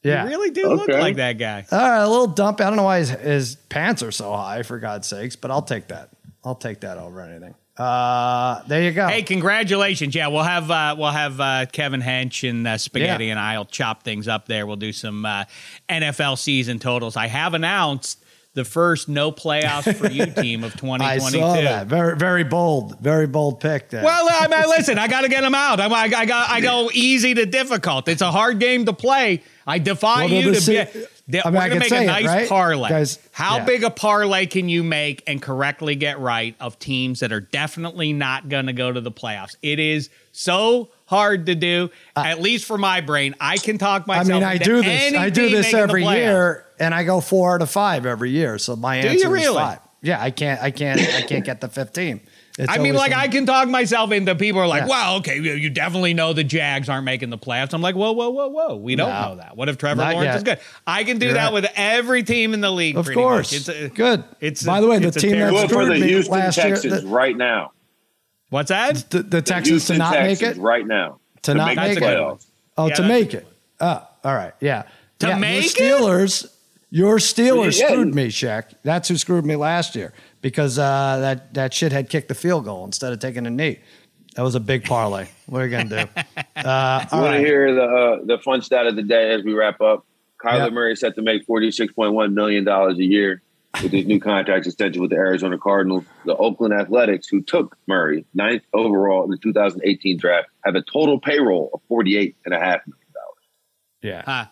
[0.02, 0.74] Yeah, you really do okay.
[0.74, 1.64] look like that guy.
[1.72, 2.60] All right, a little dump.
[2.60, 5.62] I don't know why his, his pants are so high, for God's sakes, but I'll
[5.62, 6.10] take that.
[6.44, 7.54] I'll take that over anything.
[7.76, 9.08] Uh, there you go.
[9.08, 10.14] Hey, congratulations!
[10.14, 13.30] Yeah, we'll have uh, we'll have uh, Kevin Hench and uh, Spaghetti, yeah.
[13.30, 14.66] and I'll chop things up there.
[14.66, 15.44] We'll do some uh,
[15.88, 17.16] NFL season totals.
[17.16, 18.22] I have announced
[18.54, 21.38] the first no playoffs for you team of 2022.
[21.38, 21.86] I saw that.
[21.86, 23.90] Very, very bold, very bold pick.
[23.90, 24.04] There.
[24.04, 25.80] Well, I mean, listen, I got to get them out.
[25.80, 28.08] I, I, I, got, I go easy to difficult.
[28.08, 29.42] It's a hard game to play.
[29.66, 31.06] I defy well, you to be.
[31.34, 32.48] I mean, we're going to make a nice it, right?
[32.48, 32.88] parlay.
[32.88, 33.64] Guys, How yeah.
[33.64, 38.12] big a parlay can you make and correctly get right of teams that are definitely
[38.12, 39.56] not going to go to the playoffs?
[39.62, 41.90] It is so hard to do.
[42.16, 44.30] Uh, at least for my brain, I can talk myself.
[44.30, 45.14] I mean, I do this.
[45.14, 48.58] I do this every year, and I go four out of five every year.
[48.58, 49.46] So my do answer really?
[49.46, 49.80] is five.
[50.02, 50.62] Yeah, I can't.
[50.62, 51.00] I can't.
[51.00, 52.20] I can't get the fifteen.
[52.60, 54.88] It's I mean, like I can talk myself into people are like, yeah.
[54.88, 57.72] well, okay, you definitely know the Jags aren't making the playoffs.
[57.72, 58.76] I'm like, whoa, whoa, whoa, whoa.
[58.76, 59.28] We don't no.
[59.30, 59.56] know that.
[59.56, 60.36] What if Trevor Not Lawrence yet.
[60.36, 60.60] is good?
[60.86, 61.52] I can do You're that right.
[61.54, 62.98] with every team in the league.
[62.98, 63.60] Of course, much.
[63.60, 64.24] it's a, good.
[64.40, 67.34] It's by the way, the team that screwed me Houston last Texans year, the, right
[67.34, 67.72] now.
[68.50, 68.96] What's that?
[69.08, 71.96] The, the, the Texans to not Texans make it right now to, to not make,
[71.96, 72.02] it.
[72.02, 72.46] Playoffs.
[72.76, 73.46] Oh, yeah, to make it.
[73.80, 74.82] Oh, all right, yeah.
[75.20, 76.44] To yeah, make your Steelers.
[76.44, 76.50] It?
[76.92, 77.86] Your Steelers yeah.
[77.86, 78.82] screwed me, Shek.
[78.82, 82.64] That's who screwed me last year because uh, that that shit had kicked the field
[82.64, 83.78] goal instead of taking a knee.
[84.36, 85.28] That was a big parlay.
[85.46, 86.22] What are you gonna do?
[86.60, 87.38] Uh, you want right.
[87.38, 90.04] to hear the uh, the fun stat of the day as we wrap up?
[90.44, 90.72] Kyler yep.
[90.74, 93.40] Murray set to make forty six point one million dollars a year
[93.82, 96.04] with his new contract extension with the Arizona Cardinals.
[96.26, 101.18] The Oakland Athletics, who took Murray ninth overall in the 2018 draft, have a total
[101.18, 103.46] payroll of forty eight and a half million dollars.
[104.02, 104.22] Yeah.
[104.26, 104.46] Huh.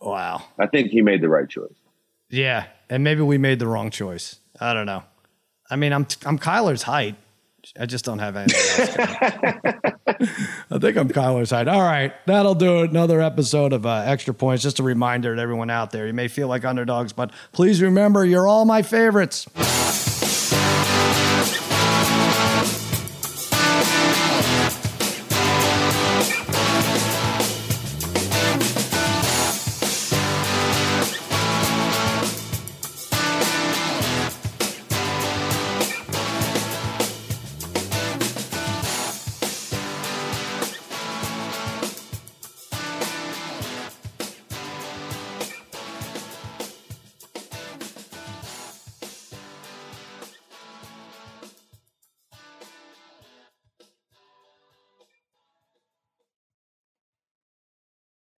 [0.00, 0.44] Wow.
[0.58, 1.76] I think he made the right choice.
[2.30, 4.40] Yeah, and maybe we made the wrong choice.
[4.58, 5.02] I don't know.
[5.70, 7.16] I mean, I'm I'm Kyler's height.
[7.80, 8.96] I just don't have anything.
[10.70, 11.66] I think I'm Kyler's height.
[11.66, 12.90] All right, that'll do it.
[12.90, 14.62] Another episode of uh, Extra Points.
[14.62, 18.24] Just a reminder to everyone out there: you may feel like underdogs, but please remember,
[18.24, 19.46] you're all my favorites.